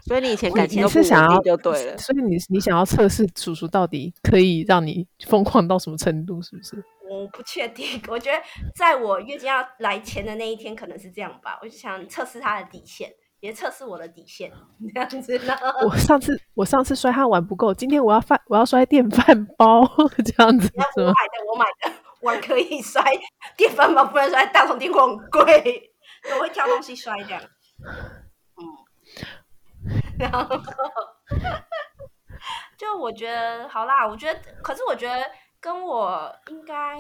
[0.06, 1.98] 所以你以前感情都不稳定就对了。
[1.98, 6.84] 所以你你想要测试叔叔到底可以让你疯狂到什么程度，是不是？
[7.10, 8.00] 我不确定。
[8.08, 8.38] 我觉得
[8.76, 11.58] 在我月经要来前的那一天，可能是这样吧。
[11.62, 14.52] 我就想测试他的底线，也测试我的底线，
[14.94, 15.56] 这样子呢。
[15.84, 19.84] 我上次我上次摔他碗不够，今天我要饭我要摔电饭煲，
[20.24, 20.72] 这样子。
[20.76, 21.92] 我买的我买的
[22.22, 23.04] 碗可以摔，
[23.58, 25.92] 电饭煲不能摔，大桶电锅很贵，
[26.36, 27.42] 我会挑东西摔这样。
[30.20, 30.62] 然后，
[32.78, 37.00] 就我觉得好啦，我觉得，可是我觉得跟我应该，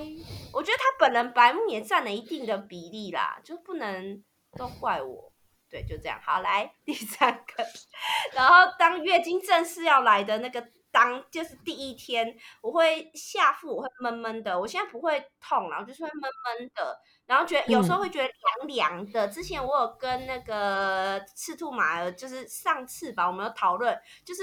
[0.53, 4.23] 我觉得他本人白目也占了一定的比例啦，就不能
[4.57, 5.31] 都怪我。
[5.69, 6.19] 对，就这样。
[6.25, 7.63] 好，来第三个，
[8.33, 14.59] 然后当月经正式要来的那个当，就是第一天，我会下腹，我会闷闷的。
[14.59, 16.99] 我现在不会痛，然后就是会闷闷的。
[17.29, 18.27] 然后觉得有时候会觉得
[18.65, 19.27] 凉凉的。
[19.27, 24.41] 嗯、之前我有跟那个赤兔马儿，就是上次吧，我们有讨论，就是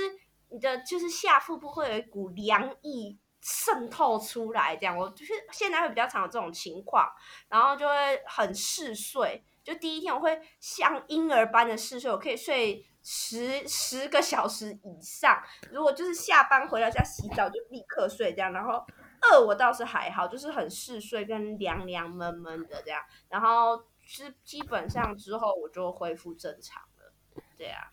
[0.50, 7.10] 你的就是下腹部会有一股凉意渗透出来，这样我就是现在会比较常有这种情况，
[7.48, 9.44] 然后就会很嗜睡。
[9.64, 15.42] 就第一天我会像婴儿般的嗜睡，我可以睡十十个小时以上。
[15.72, 18.86] 如果就是下班回到家洗澡就立刻睡这样，然后
[19.32, 23.00] 饿我倒是还好，就是很嗜睡跟凉凉闷闷的这样。
[23.28, 27.12] 然后是基本上之后我就恢复正常了，
[27.56, 27.88] 对啊。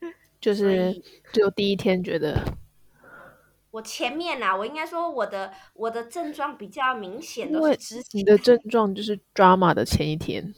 [0.40, 1.00] 就是
[1.32, 2.42] 就第一天觉得，
[3.70, 10.52] 我前面啊，我应该说我的我的症状比较明显，的是之前你的症状就是 drama 的前一天。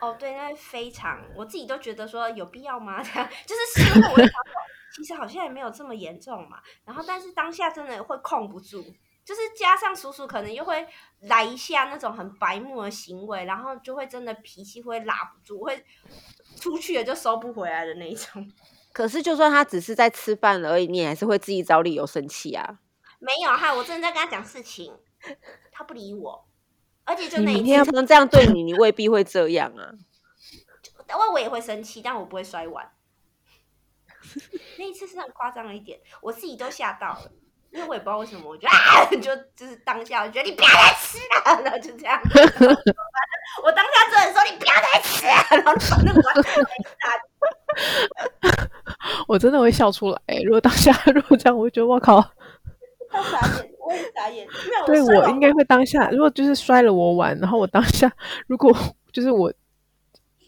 [0.00, 3.02] 哦，对，那非常，我自己都觉得说有必要吗？
[3.02, 4.52] 这 样就是事后我就想说，
[4.96, 6.58] 其实好像也没有这么严重嘛。
[6.84, 8.82] 然后，但是当下真的会控不住，
[9.24, 10.86] 就是加上叔叔可能又会
[11.20, 15.84] 来一下那种很白目的行为，然后就会真的脾气会拉不住，会
[16.56, 18.50] 出去了就收不回来的那一种。
[18.92, 22.78] 可是，就算他只是在吃饭而已，你还是会自己找理由生气啊？
[23.18, 24.94] 没有哈，我真的在跟他讲事情，
[25.70, 26.48] 他不理我。
[27.04, 29.92] 而且就那一天他能这样对你，你未必会这样啊。
[31.08, 32.90] 因为我也会生气，但我不会摔碗。
[34.78, 37.30] 那一次是很夸张了一点，我自己都吓到了，
[37.70, 42.20] 因为我也不知道为什么，我觉得啊，就就是当下，我觉得你不要再吃了，然后就这样。
[43.64, 46.44] 我当下真的说你不要再吃了，然后把那个碗打。
[49.28, 50.20] 我真的会笑出来。
[50.44, 52.20] 如果当下 如果这样，我会觉得我靠。
[53.08, 54.46] 他傻眼，我也傻眼。
[54.86, 58.10] 对，我应该会当下，如果就是摔了我碗，然后我当下
[58.46, 58.76] 如果
[59.12, 59.52] 就是我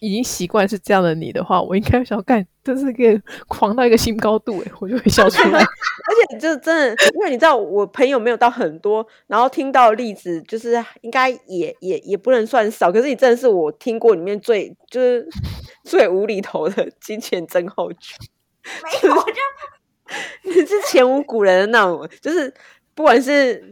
[0.01, 5.59] 已经习惯是这样的你的话，我应该会想干，这是个 狂到一个新高度诶， 我就会笑出来。
[5.61, 15.27] 而且就真的，因为你知道我朋友没有到很多，然后听到的例子就是应该也也也不能算少，可是你真的是我听过里面最就是
[15.85, 18.17] 最无厘头的金钱症候群。
[18.83, 19.37] 没有，我就。
[20.43, 22.53] 你是前无古人的那种，就是
[22.95, 23.71] 不管是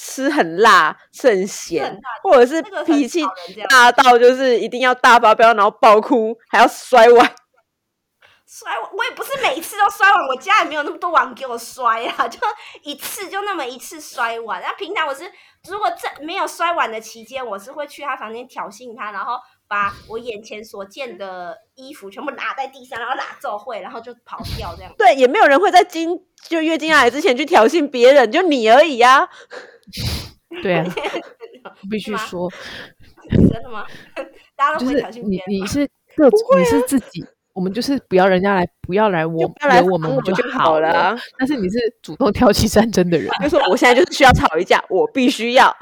[0.00, 3.20] 吃很辣、吃很咸，或者是脾气
[3.68, 7.34] 大到就是一定要大发飙，然后爆哭，还要摔碗。
[8.46, 12.38] 摔碗，我也不是每次都摔碗，我家也没有那么多碗给我摔啊， 就
[12.82, 14.60] 一次就那么一次摔碗。
[14.60, 15.24] 然后平常我是
[15.68, 19.38] 如果在没有摔碗的期间，我是会去他房间挑衅他，然后。
[19.68, 24.90] 把我眼前所见的衣服全部拿在地上，然后拿奏会，然后就跑掉这样。
[24.96, 29.28] 对，也没有人会在经就月经来之前去挑衅别人，就你而已呀、啊。
[30.62, 30.84] 对啊，
[31.90, 32.50] 必须说，
[33.30, 33.84] 真的吗？
[34.56, 35.44] 大家都不会挑衅别人。
[35.48, 40.90] 你你是各你是自己，我们就是不要人家来，不要来我不要来我们我就好了。
[40.90, 45.76] 好了，但是你是主动挑起战争的人，就说我现在就是需要吵一架，我必须要。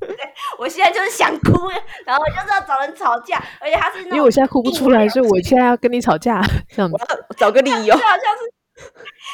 [0.58, 1.68] 我现在就是想哭，
[2.04, 6.96] 然后就是要找人吵架，而且他是因为我现在哭不出来，所以我现在要跟你吵架，这样子
[7.36, 8.42] 找个理由，就好像是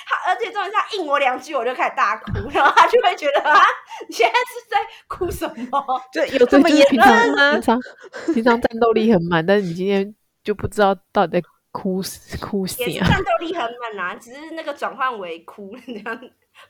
[0.06, 3.60] 他，而且重点是他应我两句，我就开始大哭，然后他就会觉得啊，
[4.08, 5.84] 你现在是在哭什么？
[6.14, 6.98] 就，有这么严重
[7.36, 7.52] 吗？
[7.52, 7.80] 平常
[8.32, 12.00] 平常战斗力很满，但是你今天就不知道到底在哭
[12.40, 12.86] 哭什么？
[12.86, 16.20] 也是战斗力很满啊，只是那个转换为哭，这样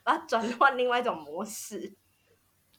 [0.03, 1.93] 把它转换另外一种模式。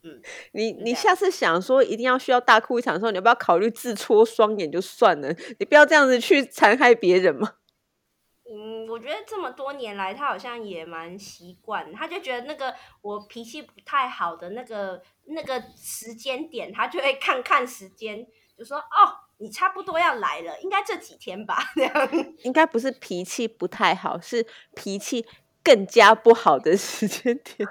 [0.04, 0.20] 嗯，
[0.52, 5.34] 你你下次想说一定要需要大哭一场的时候，你要不要考虑自戳双眼就算了？
[5.58, 7.54] 你不要这样子去残害别人嘛。
[8.46, 18.26] 嗯，我觉得这么多年来，他好像也蛮习惯，他就觉得那个我脾气不太好的那个那个时间点，他就会看看时间，
[18.58, 21.72] 就说哦，你差不多要来了，应该这几天吧。
[21.74, 22.10] 这样
[22.42, 24.46] 应该不是脾气不太好，是
[24.76, 25.24] 脾气
[25.64, 27.66] 更加不好的时间点。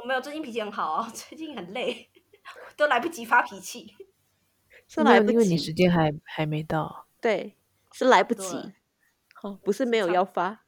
[0.00, 2.08] 我没有，最近脾气很好哦， 最近很累，
[2.74, 3.94] 都来不及发脾气。
[4.88, 7.06] 是来不及，因为你时间还还没到。
[7.20, 7.58] 对，
[7.92, 8.72] 是来不及。
[9.42, 10.64] 哦，不是没有要发。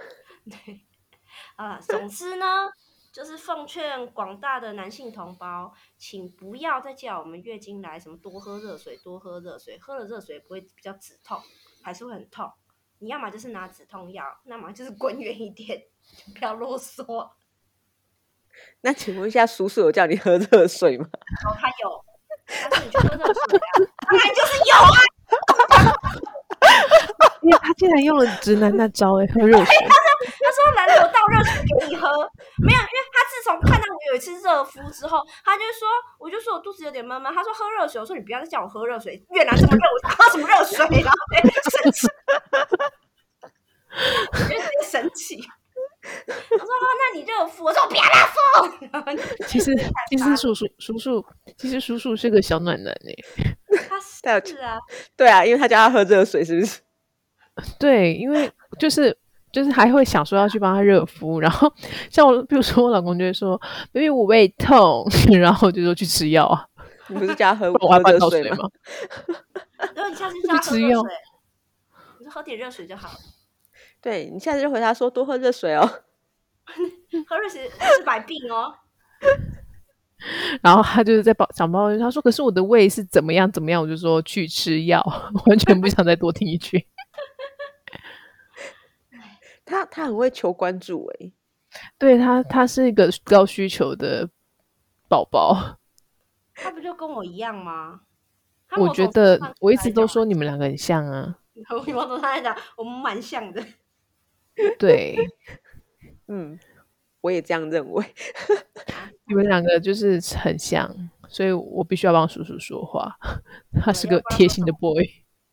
[0.44, 0.84] 对
[1.56, 2.70] 啊，总之呢，
[3.10, 11.40] 就是奉劝广大的男性同胞，请不要再叫我们月经来什么多喝热水，多喝热水，喝了热水不会比较止痛，
[11.82, 12.52] 还是会很痛。
[12.98, 15.82] 你要么就是拿止痛药，那么就是滚远一点，
[16.26, 17.30] 就 不要啰嗦。
[18.82, 21.06] 那请问一下，叔叔有叫你喝热水吗？
[21.48, 22.04] 哦，他有，
[22.46, 24.96] 他说你去喝热水啊，当然就是有啊。
[27.42, 29.76] 因为他竟然用了直男那招哎，喝热水。
[29.86, 30.04] 他说
[30.40, 32.08] 他说来了，我倒热水给你喝。
[32.56, 35.86] 没有，因为他自从看到我有一次热敷之后，他就说，
[36.18, 37.32] 我就说我肚子有点闷闷。
[37.34, 40.78] 他说喝热水，我说你不要再叫我喝热水，越南这么热，我喝什么热水？
[41.02, 41.18] 然后
[41.70, 42.08] 生气，
[44.32, 45.42] 我就有点生气。
[46.50, 46.66] 我说
[47.14, 49.74] ：“那你热敷。”我说：“别热敷。”其实，
[50.10, 51.24] 其实叔叔叔叔，
[51.56, 53.14] 其实叔叔是个小暖男哎。
[53.88, 53.98] 他
[54.40, 54.78] 是啊，
[55.16, 56.80] 对啊，因为他叫他喝热水，是不是？
[57.78, 59.16] 对，因为就是
[59.52, 61.72] 就是还会想说要去帮他热敷，然后
[62.10, 63.60] 像我，比如说我老公就会说
[63.92, 65.06] ，baby 我胃痛，
[65.40, 66.66] 然后就说去吃药啊。
[67.08, 68.68] 你不是叫他喝喝热水吗？
[69.94, 71.12] 如果你下次叫他喝热水，
[72.18, 73.14] 你就喝点热水就好了。
[74.04, 75.80] 对，你下次就回答说多喝热水哦，
[77.26, 78.74] 喝热水治百病哦。
[80.62, 85.02] 然后他就是在抱想抱怨，他说：“可是我的胃是怎么样怎么样？”我就说去吃药，
[85.46, 86.86] 完全不想再多听一句。
[89.64, 91.32] 他他很会求关注诶，
[91.98, 94.28] 对他他是一个高需求的
[95.08, 95.78] 宝宝。
[96.54, 98.02] 他不就跟我一样吗？
[98.76, 101.38] 我觉得我一直都说你们两个很像啊。
[101.70, 103.64] 我从他来讲，我们蛮像的。
[104.78, 105.16] 对，
[106.28, 106.58] 嗯，
[107.20, 108.04] 我也这样认为。
[109.26, 113.16] 你们两个就是很像，所以我必须要帮叔叔说话。
[113.80, 115.02] 他是个贴心的 boy。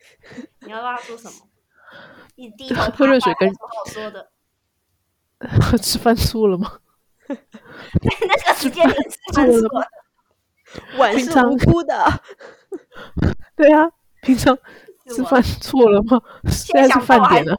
[0.66, 1.34] 你要让他说什么？
[2.36, 4.32] 你低头喝热水跟什么好说的？
[5.82, 6.80] 吃饭错了吗？
[7.28, 9.88] 那个时间点吃饭错了。
[10.98, 11.96] 晚是无辜的。
[13.56, 13.90] 对啊，
[14.22, 14.58] 平常
[15.08, 16.22] 吃饭错了吗？
[16.50, 17.58] 现在是饭点了。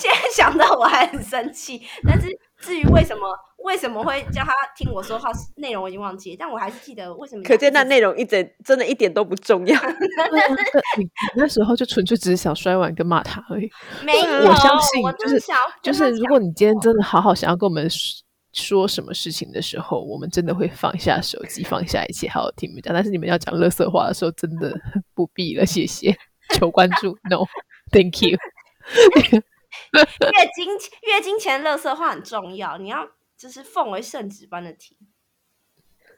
[0.00, 2.26] 现在想到我还很生气， 但是
[2.58, 3.20] 至于为什么
[3.64, 7.42] 为什么会叫他听我说话，内容我已经忘记，但我还是记得为什么。
[7.42, 9.78] 可见那内容一整真的一点都不重要。
[10.96, 13.70] 你那时候就纯粹只是想摔碗跟骂他而已。
[14.02, 17.86] 没有，我相信就是想就是，如果你今天真的好好想要跟我们
[18.52, 22.94] 说什么事情的时候，我们真的会放下手机，放下一切，好好听你们讲。
[22.94, 24.74] 但是你们要讲垃圾话的时候，真的
[25.14, 26.16] 不必了，谢谢。
[26.54, 28.38] 求关注，No，Thank you。
[29.92, 34.96] 月 经月经前垃圾话很重要，你要就是奉为圣旨般的听，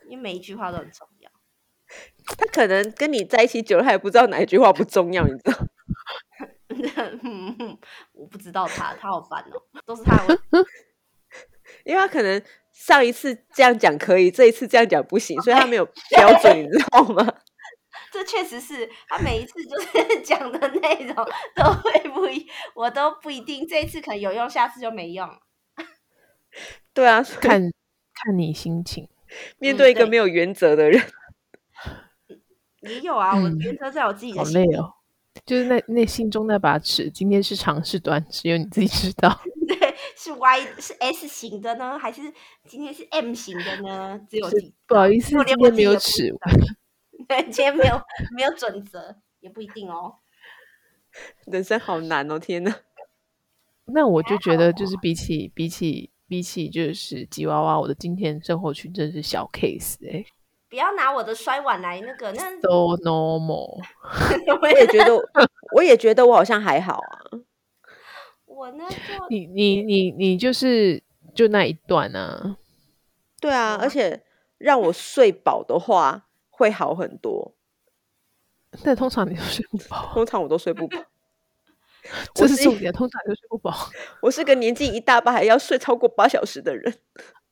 [0.09, 1.31] 因为每一句话都很重要。
[2.39, 5.59] 他可能跟你在一起久了，他也不知道哪一句话不重要，你知道？
[8.15, 10.71] 我不知道他，他好烦哦，都是他的问题。
[11.85, 17.27] 因为他可能上一次这样讲可以，这一次这样讲不行，所以他没有标准，你知道吗？
[18.13, 21.15] 这确实是他每一次就是 讲的内容
[21.57, 25.29] 都会不一，我都不一定这一次可能有用，下次就没用。
[26.93, 27.61] 对啊，看
[28.15, 29.09] 看你心情。
[29.59, 31.03] 面对一个没有原则的人，
[32.29, 32.41] 嗯、
[32.91, 34.67] 也有啊，我原则在我自己的心里。
[34.67, 34.93] 好累哦，
[35.47, 39.41] 就是那那心中那把尺，今天是长是短，只有你自己知道。
[39.67, 42.21] 对，是 Y 是 S 型的呢，还是
[42.69, 44.21] 今天是 M 型的呢？
[44.29, 46.31] 只有你不好意思，今天没有尺。
[47.29, 48.01] 对，今天没有
[48.37, 50.17] 没有准则，也不一定哦。
[51.47, 52.75] 人生好难哦，天哪！
[53.87, 60.27] 那我就觉得，就是比起比起比起，就是吉娃娃，我的今天生活群真是小 case 哎、欸。
[60.71, 63.79] 不要拿我的摔碗来那个，那 so normal。
[64.63, 65.13] 我也觉得，
[65.75, 67.19] 我也觉得我好像还好啊。
[68.47, 68.85] 我呢，
[69.29, 71.03] 你你你你就是
[71.35, 72.57] 就那一段啊。
[73.39, 74.25] 对啊，而且
[74.57, 76.29] 让我睡饱的话。
[76.63, 77.57] 会好很多，
[78.85, 80.13] 但通常你都睡不饱。
[80.15, 80.97] 通常我都睡不饱，
[82.35, 82.93] 这是重点。
[82.93, 83.75] 通常都睡不饱。
[84.23, 86.95] 我是个年纪一大把还要睡超过八小时的人，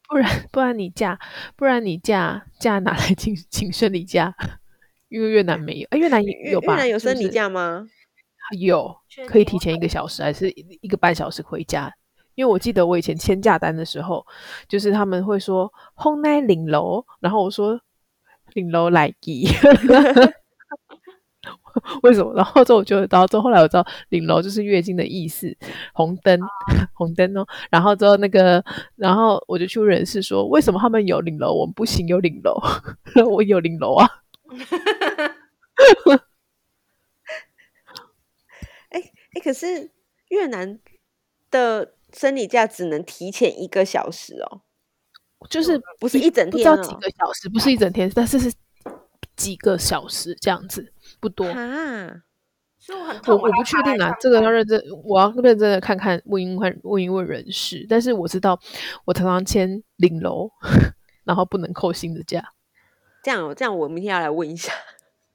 [0.08, 1.18] 不然不然你假
[1.56, 4.32] 不然你假假哪来请请生理假？
[5.11, 6.74] 因为越南没有，哎，越南有吧？
[6.74, 7.88] 越南有生理假吗？
[8.56, 8.96] 有，
[9.26, 11.92] 可以提前一个小时还是一个半小时回家？
[12.36, 14.24] 因为我记得我以前签假单的时候，
[14.68, 17.80] 就是他们会说 hôm nay 领楼，然后我说。
[18.55, 19.48] 领楼来记，
[22.03, 22.34] 为什么？
[22.34, 25.57] 然后之后我就，然后之后后来我知道领楼就是月经的意思，
[25.94, 26.38] 红灯，
[26.94, 27.46] 红灯哦。
[27.70, 28.62] 然后之后那个，
[28.96, 32.61] 然后我就去问人事说，为什么他们有领楼，我们不行有领楼？
[33.30, 34.09] 我有领楼啊。
[38.90, 39.92] 哎哎，可是
[40.28, 40.80] 越南
[41.51, 44.62] 的生理假只能提前一个小时哦。
[45.49, 48.53] 就是不是一整天，不知道几个小时，不是一整天，但是是
[49.36, 51.47] 几个小时这样子，不多。
[51.47, 52.22] 啊，
[52.88, 57.86] 我很我我不确定啊，这个要认真，我要认真的看看问一问问一问人事。
[57.88, 58.61] 但是我知道，
[59.05, 60.51] 我常常签领楼，
[61.24, 62.53] 然后不能扣薪的假。
[63.22, 64.72] 这样，这样我明天要来问一下。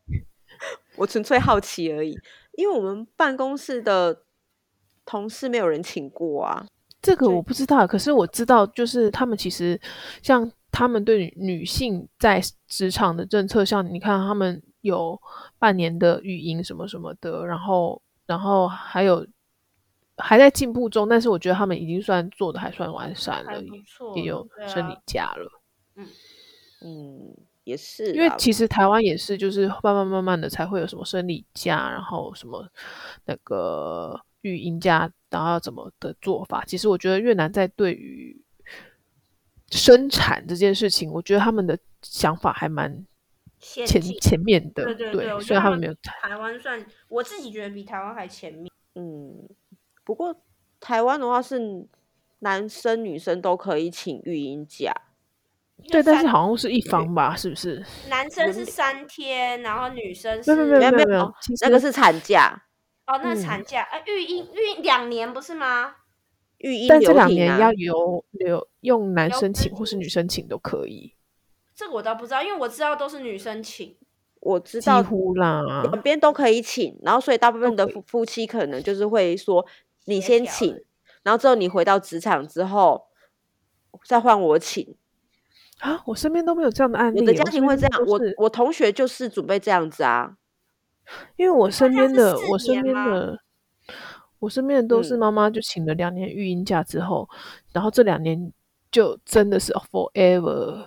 [0.98, 2.18] 我纯粹好奇而已，
[2.54, 4.24] 因为我们办公室的
[5.06, 6.66] 同事没有人请过啊。
[7.06, 9.80] 这个我不知道，可是我知道，就是他们其实
[10.24, 15.22] 像他们对女性在职场的政策，像你看，他们有
[15.60, 19.26] 半年的育婴什么什么的，然后然后还有
[20.18, 23.62] 还在进步中，但是我觉得他们已经算做的还算完善了，
[24.16, 25.62] 也有生理假了。
[25.96, 26.08] 嗯
[26.82, 32.68] 嗯，也是，因为其实台湾也是，就是慢慢慢慢的才会有什么生理假，然后什么
[33.26, 34.20] 那个。
[34.46, 36.64] 育婴假，然后要怎么的做法。
[36.66, 38.40] 其实我觉得越南在对于
[39.72, 43.06] 生产这件事情，我觉得他们的想法还蛮
[43.60, 44.86] 前前面的。
[44.86, 48.72] 对对对，对，虽然他们没有台湾算，我自己觉得比台湾还前面。
[48.94, 49.50] 嗯，
[50.04, 50.44] 不过
[50.80, 51.88] 台湾的话是
[52.40, 54.94] 男生女生都可以请育婴假。
[55.90, 57.84] 对，但是好像是一方吧，是不是？
[58.08, 62.64] 男生是三天，然后女生是没有没有没有没有，没有那个是产假。
[63.08, 65.96] 哦，那产假，呃、嗯，育婴育两年不是吗？
[66.58, 71.14] 育婴、啊，但这两年要由留用男生请或是女生请都可以。
[71.76, 73.96] 这个我倒不知道，因为我知道都是女生请。
[74.40, 79.66] 我知道几乎啦，两边都可以请，然后所以大部分的夫夫妻可能就是会说，
[80.06, 80.84] 你先请，
[81.24, 83.08] 然后之后你回到职场之后
[84.06, 84.96] 再换我请。
[85.80, 87.20] 啊，我身边都没有这样的案例。
[87.20, 90.38] 我的家庭会这样，我我，我同学就是准备这样子啊。
[91.36, 93.40] 因为我身边的，我身边的，
[94.40, 97.38] 我身边的都是妈妈就请了两年育婴假之后，嗯，
[97.74, 98.52] 然后这两年
[98.92, 100.86] 就真的是 forever。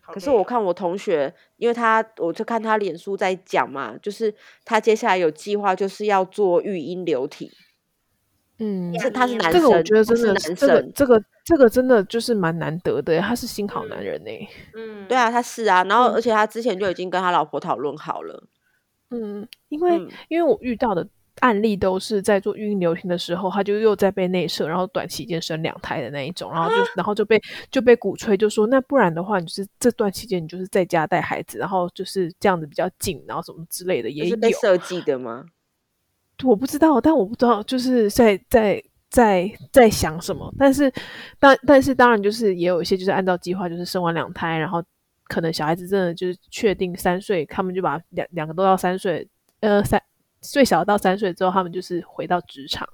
[0.00, 4.34] 可是我看我同学，因为他我就看他脸书在讲嘛，就是
[4.64, 7.50] 他接下来有计划，就是要做育婴流体。
[8.58, 14.30] 嗯，是他是男生，这个我觉得真的是男生，这个、这个、这个真的就是蛮难得的，他是新好男人呢。
[14.76, 18.44] 嗯，对啊，他是啊，然后而且他之前就已经跟他老婆讨论好了。
[19.12, 21.06] 嗯，因为、嗯、因为我遇到的
[21.40, 27.40] 案例都是在做孕婴留停的时候，他就又在被内射，然后短期间生两胎的那一种，然后就、啊、然后就被
[27.70, 34.30] 就被鼓吹，就说那不然的话，你就是这段期间你就是在家带孩子，然后就是这样子比较紧，然后什么之类的也有。
[34.30, 35.44] 是被设计的吗？
[36.44, 40.92] 我不知道，但我不知道就是在在在在想什么，但是
[41.38, 44.82] 但但是当然就是也有一些就是按照计划，就是生完两胎，然后。
[45.32, 49.26] 可能小孩子真的就是确定三岁，他们就把两两个都到三岁，
[49.60, 50.02] 呃，三
[50.42, 52.86] 最小到三岁之后，他们就是回到职场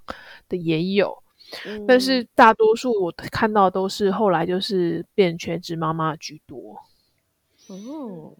[0.48, 1.20] 的也有，
[1.66, 6.80] 嗯，但是大多数我看到都是后来就是变全职妈妈居多。
[7.66, 8.36] 哦，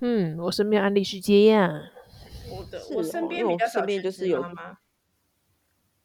[0.00, 1.70] 嗯，我身边案例是这样。
[2.50, 4.44] 我的，我身边比较少，身边就是有，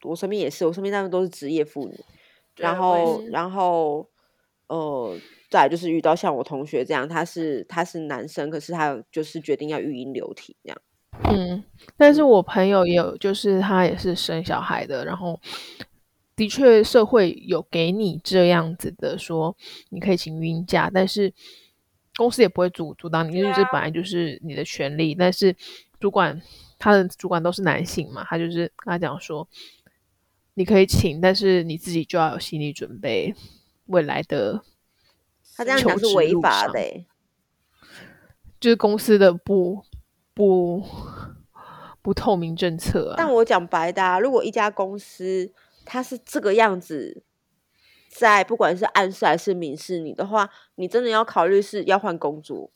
[0.03, 1.99] 我身边也是，我身边他们都是职业妇女，
[2.57, 4.07] 然后然后
[4.67, 5.17] 呃。
[5.49, 10.81] 再就是遇到像我同学这样，他是他是男生，可是他就是决定要育婴留体这样。
[11.31, 11.63] 嗯，
[11.95, 15.39] 但是我朋友也有，就是他也是生小孩的，然后
[16.35, 19.55] 的确社会有给你这样子的说，
[19.89, 21.31] 你可以请育婴假，但是
[22.17, 25.15] 公司也不会阻阻挡你，因为这本来就是你的权利。
[25.15, 25.55] 但是
[25.99, 26.41] 主管
[26.77, 29.47] 他的主管都是男性嘛，他就是跟他讲说，
[30.55, 33.33] 你可以请，但是你自己就要有心理准备，
[33.85, 34.61] 未来的。
[35.55, 37.07] 他这样讲是违法的，欸，
[38.59, 39.81] 就是公司的不
[40.33, 40.83] 不
[42.01, 43.15] 不透明政策啊。
[43.17, 45.53] 但我讲白的啊，如果一家公司
[45.85, 47.23] 它是这个样子，
[48.09, 52.71] 在不管是暗示还是明示你的话，你真的要考虑是要换工作。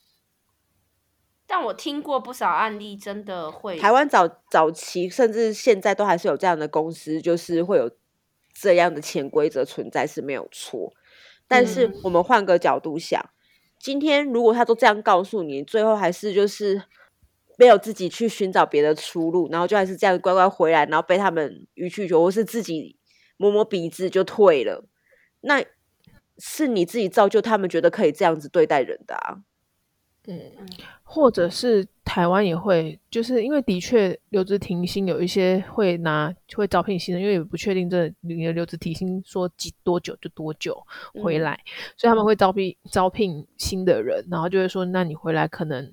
[1.46, 3.76] 但我听过不少案例，真的会。
[3.76, 7.90] 台湾早早期甚至现在都还是有这样的公司，就是会有
[8.54, 10.94] 这样的潜规则存在，是没有错。
[11.50, 13.34] 但是我们换个角度想，嗯，
[13.80, 16.80] 今天如果他都这样告诉你，最后还是就是
[17.58, 22.96] 没有自己去寻找别的出路，然后就还是这样乖乖回来，然后被他们予取予求，或是自己
[23.36, 24.84] 摸摸鼻子就退了，
[25.40, 25.64] 那
[26.38, 29.40] 是你自己造就他们觉得可以这样子对待人的啊。
[30.26, 30.38] 嗯，
[31.02, 40.86] 或者是台湾也会，就是因为的确留职停薪有一些会拿会招聘新人，因为也不确定这你的留职停薪说几多久就多久
[41.22, 45.90] 回来，嗯，所以他们会招聘招聘新的人，然后就会说，那你回来可能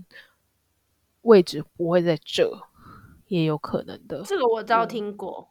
[1.22, 2.52] 位置不会在这，
[3.28, 4.24] 也有可能的。
[4.24, 5.49] 这个我倒听过，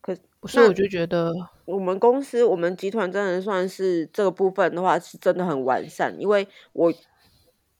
[0.00, 1.30] 可所以我就觉得
[1.66, 6.90] 我们公司我们集团真的算是这个部分的话是真的很完善，因为我。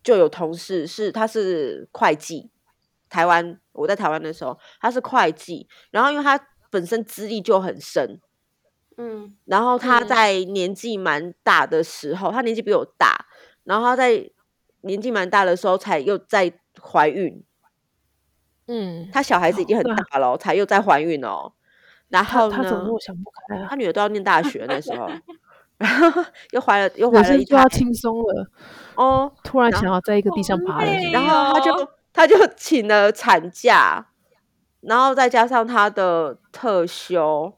[0.06, 2.48] 就有同事是他是会计，
[3.08, 8.20] 台湾我在台湾的时候他是会计，然后因为他本身资历就很深，
[8.98, 13.26] 嗯，然后他在年纪蛮大的时候，嗯、他年纪比我大，
[13.64, 14.30] 然后他在
[14.82, 17.42] 年纪蛮大的时候才又在怀孕，
[18.68, 21.52] 嗯，他小孩子已经很大了，才又在怀孕哦，
[22.10, 23.66] 然后他，他怎么我想不开啊？
[23.70, 25.10] 他女儿都要念大学那时候。
[25.78, 28.46] 然后又怀了，又怀了一要轻松了
[28.94, 29.32] 哦。
[29.44, 34.06] 突然想要在一个地上爬了，然后他就他就请了产假，
[34.80, 37.52] 然后再加上他的特休，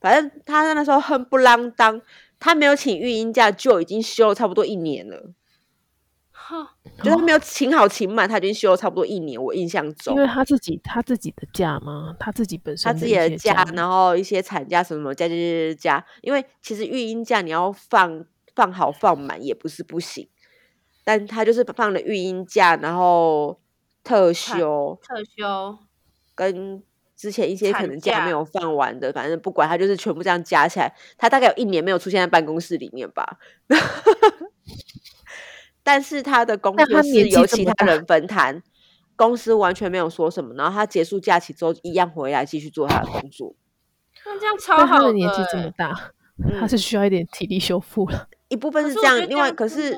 [0.00, 2.00] 反正他那时候很不啷当，
[2.38, 5.32] 他没有请育婴假就已经休了差不多一年了。
[6.98, 9.42] 就是他没有请好请满，他已经休了差不多一年。
[9.42, 12.14] 我印象中，因为他自己他自己的假吗？
[12.20, 16.06] 他自己本身他自己的假，然后一些产假什么什么假假假假。
[16.22, 20.28] 因为其实育婴假你要放放好放满也不是不行，
[21.02, 23.58] 但他就是放了育婴假，然后
[24.02, 25.78] 特休特休
[26.34, 26.82] 跟
[27.16, 33.38] 之前一些可能假没有放完的，反正不管他就是全部这样加起来，他大概有一年没有出现在办公室里面吧。
[35.84, 38.62] 但是他的工作是由其他人分摊，
[39.14, 40.54] 公司完全没有说什么。
[40.54, 43.54] 然后他结束假期之后，一样回来继续做他的工作。
[44.24, 44.86] 那这样超好的。
[44.86, 46.12] 他的年纪这么大，
[46.42, 48.26] 嗯，他是需要一点体力修复了。
[48.48, 49.96] 一部分是这样，这样另外可是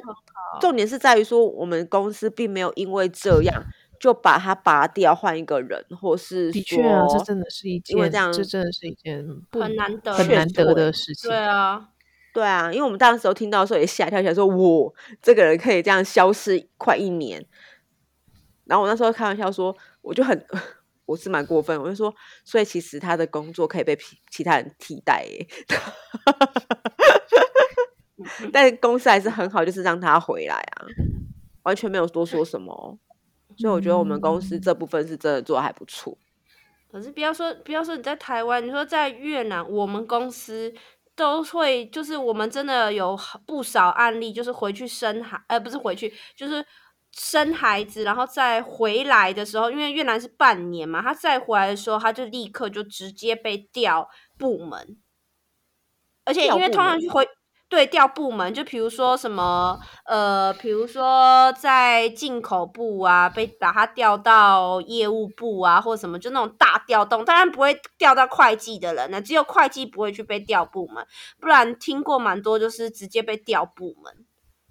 [0.61, 3.63] 重点是在于说，我们公司并没有因为这样
[4.01, 11.31] 就把他拔掉，换一个人，或是的确啊，这真的是一件，因为这样这真的是一件很难得很难得的事情。
[11.31, 11.89] 对啊。
[12.37, 17.43] 对啊，因为我们当时候听到的时候也吓跳起来说我，这个人可以这样消失快一年。
[18.67, 20.47] 然后我那时候开玩笑说，我就很，
[21.07, 22.15] 我是蛮过分，我就说，
[22.45, 23.99] 所以其实他的工作可以被
[24.31, 25.47] 其他人替代耶。
[28.53, 30.85] 但公司还是很好，就是让他回来啊，
[31.63, 32.99] 完全没有多说什么。
[33.57, 36.19] 所以我觉得我们公司这部分是真的做得还不错。
[36.93, 40.75] 可是不要说不要说你在台湾，你说在越南，我们公司。
[41.17, 46.65] 都会，就是我们真的有不少案例，就是回去生孩，呃，不是回去，就是
[47.13, 54.99] 生孩子，然后再回来的时候，因为越南是半年嘛，他再回来的时候，他就立刻就直接被调部门，
[56.25, 57.27] 而且因为通常去回。
[57.69, 71.05] 对，调部门，就比如说什么，呃，比如说在进口部啊，被把他调到业务部啊，或者什么，就那种大调动，当然不会调到会计的人，那只有会计不会去被调部门，
[71.41, 74.25] 不然听过蛮多，就是直接被调部门。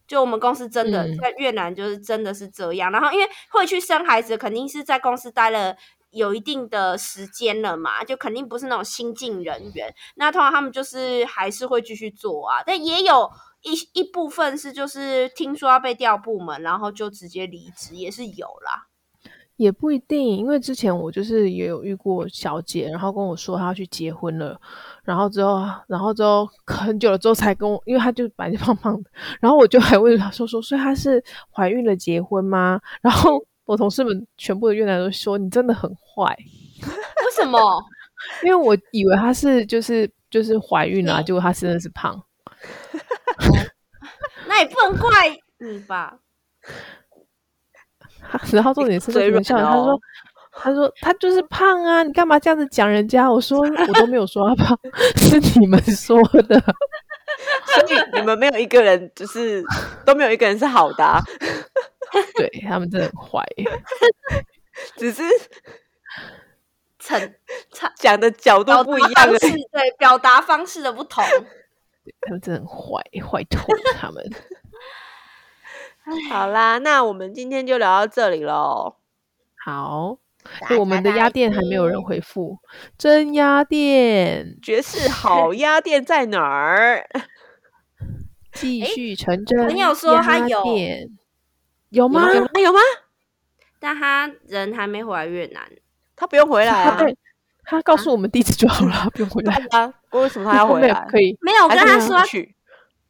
[0.07, 2.91] 就我们公司真的在越南，就是真的是这样。
[2.91, 5.75] 嗯、然后因为会去生孩子，肯定是在公司待了。
[6.15, 9.93] 有一定的时间了嘛，就肯定不是那种新进人员。
[10.15, 13.29] 那通常他们就是还是会继续做啊，但也有
[13.63, 18.87] 一一部分是就是听说要被调部门，然后就直接离职，也是有啦。
[19.57, 24.59] 也不一定，因为之前我就是也有遇过小姐，然后跟我说她要去结婚了，
[25.03, 29.09] 然后之后，然后之后很久了之后才跟我，因为她就本来就胖胖的，
[29.41, 31.21] 然后我就还问她说说，所以她是
[31.51, 32.79] 怀孕了结婚吗？
[33.01, 33.45] 然后。
[33.65, 36.35] 我同事们全部的越南都说你真的很坏，
[36.81, 37.83] 为什么？
[38.43, 42.23] 因为我以为她是就是就是怀孕了，啊，结果她真的是胖。
[44.47, 45.09] 那也不能怪
[45.59, 46.17] 你吧？
[48.51, 49.99] 然后重点是在笑，他说
[50.51, 54.79] ：“他说他就是胖啊，你干嘛这样子讲人家？”我说：“我都没有说他胖，
[55.17, 56.59] 是你们说的。”
[57.67, 59.63] 所以你们没有一个人就是
[60.05, 61.21] 都没有一个人是好的，啊。
[62.37, 63.43] 对他们真的很坏，
[64.97, 65.23] 只是
[66.99, 67.33] 成
[67.95, 71.23] 讲的角度不一样，是对表达方式的不同。
[72.21, 74.23] 他们真的很坏，坏透了他们。
[76.29, 78.97] 好啦，那我们今天就聊到这里喽。
[79.57, 80.19] 好，
[80.77, 82.59] 我们的鸭店还没有人回复，
[82.97, 87.07] 真鸭店，绝世好鸭店在哪儿？
[88.53, 89.67] 继续成真。
[89.67, 90.63] 朋友说他有。
[91.95, 92.31] 有吗？
[92.33, 92.49] 有吗？
[92.61, 92.79] 有吗？
[93.79, 95.63] 但他人还没回来越南，
[96.15, 96.97] 他不用回来啊。
[97.63, 99.55] 他，告诉我们地址就好了，啊、不用回来。
[99.71, 101.07] 啊，为什么他要回来？
[101.09, 101.37] 可以？
[101.41, 102.17] 没有，我跟他说，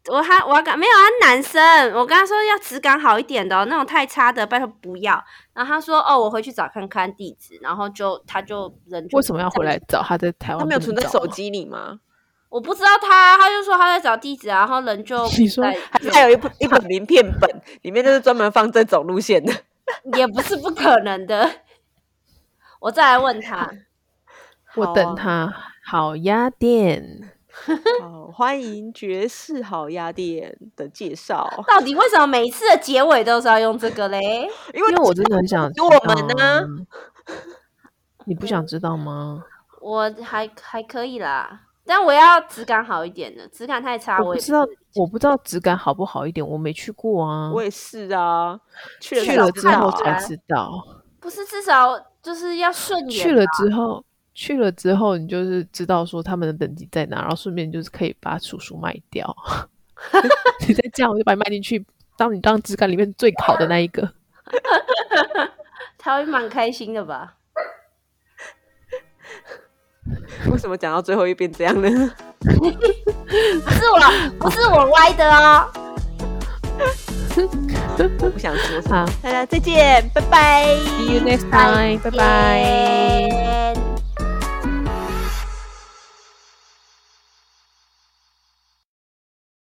[0.08, 5.22] 我他我要赶，没有啊男生，我跟他说要质感好一点的，那种太差的，拜托不要。
[5.54, 10.02] 然后他说哦，我回去找看看地址，然后就他就人就为什么要回来找？
[10.04, 12.00] 他在台湾，他没有存在手机里吗？
[12.50, 15.64] 我不知道他，他就说他在找地址，然后人就你说
[16.14, 17.50] 还有一本一本名片本，
[17.82, 19.54] 里面就是专门放这种路线的，
[20.18, 21.50] 也不是不可能的。
[22.80, 23.70] 我再来问他，
[24.76, 25.54] 我等他。
[25.88, 27.32] 好鸭店，
[28.02, 31.48] 好欢迎爵士好鸭店的介绍。
[31.68, 34.50] 到底为什么每一次的结尾都是要用这个嘞？
[34.74, 36.68] 因为我真的很想我们呢。
[38.26, 39.44] 你不想知道吗？
[39.80, 41.62] 我还还可以啦。
[41.86, 44.66] 但我要质感好一点的，质感太差，我也不知道。
[44.96, 47.52] 我不知道质感好不好一点，我没去过啊。
[47.54, 48.58] 我也是啊，
[49.02, 50.72] 去了去了之后才知道。
[51.20, 53.24] 不是，至少就是要顺眼。
[53.24, 54.04] 去了之后，
[54.34, 59.36] 去了之后，你就是知道说他们的等级在哪，然后顺便就是可以把叔叔卖掉。
[60.66, 61.86] 你再这样，我就把你卖进去，
[62.18, 64.14] 当你当质感里面最好的那一个。
[65.98, 67.36] 他会蛮开心的吧？
[70.52, 71.90] 为什么讲到最后一遍这样呢？
[72.42, 74.00] 不是我，
[74.40, 75.68] 不是我歪的哦。
[77.98, 79.12] 我不想说什么好。
[79.22, 80.66] 大家再见，拜拜。
[80.98, 83.95] See you next time，拜拜。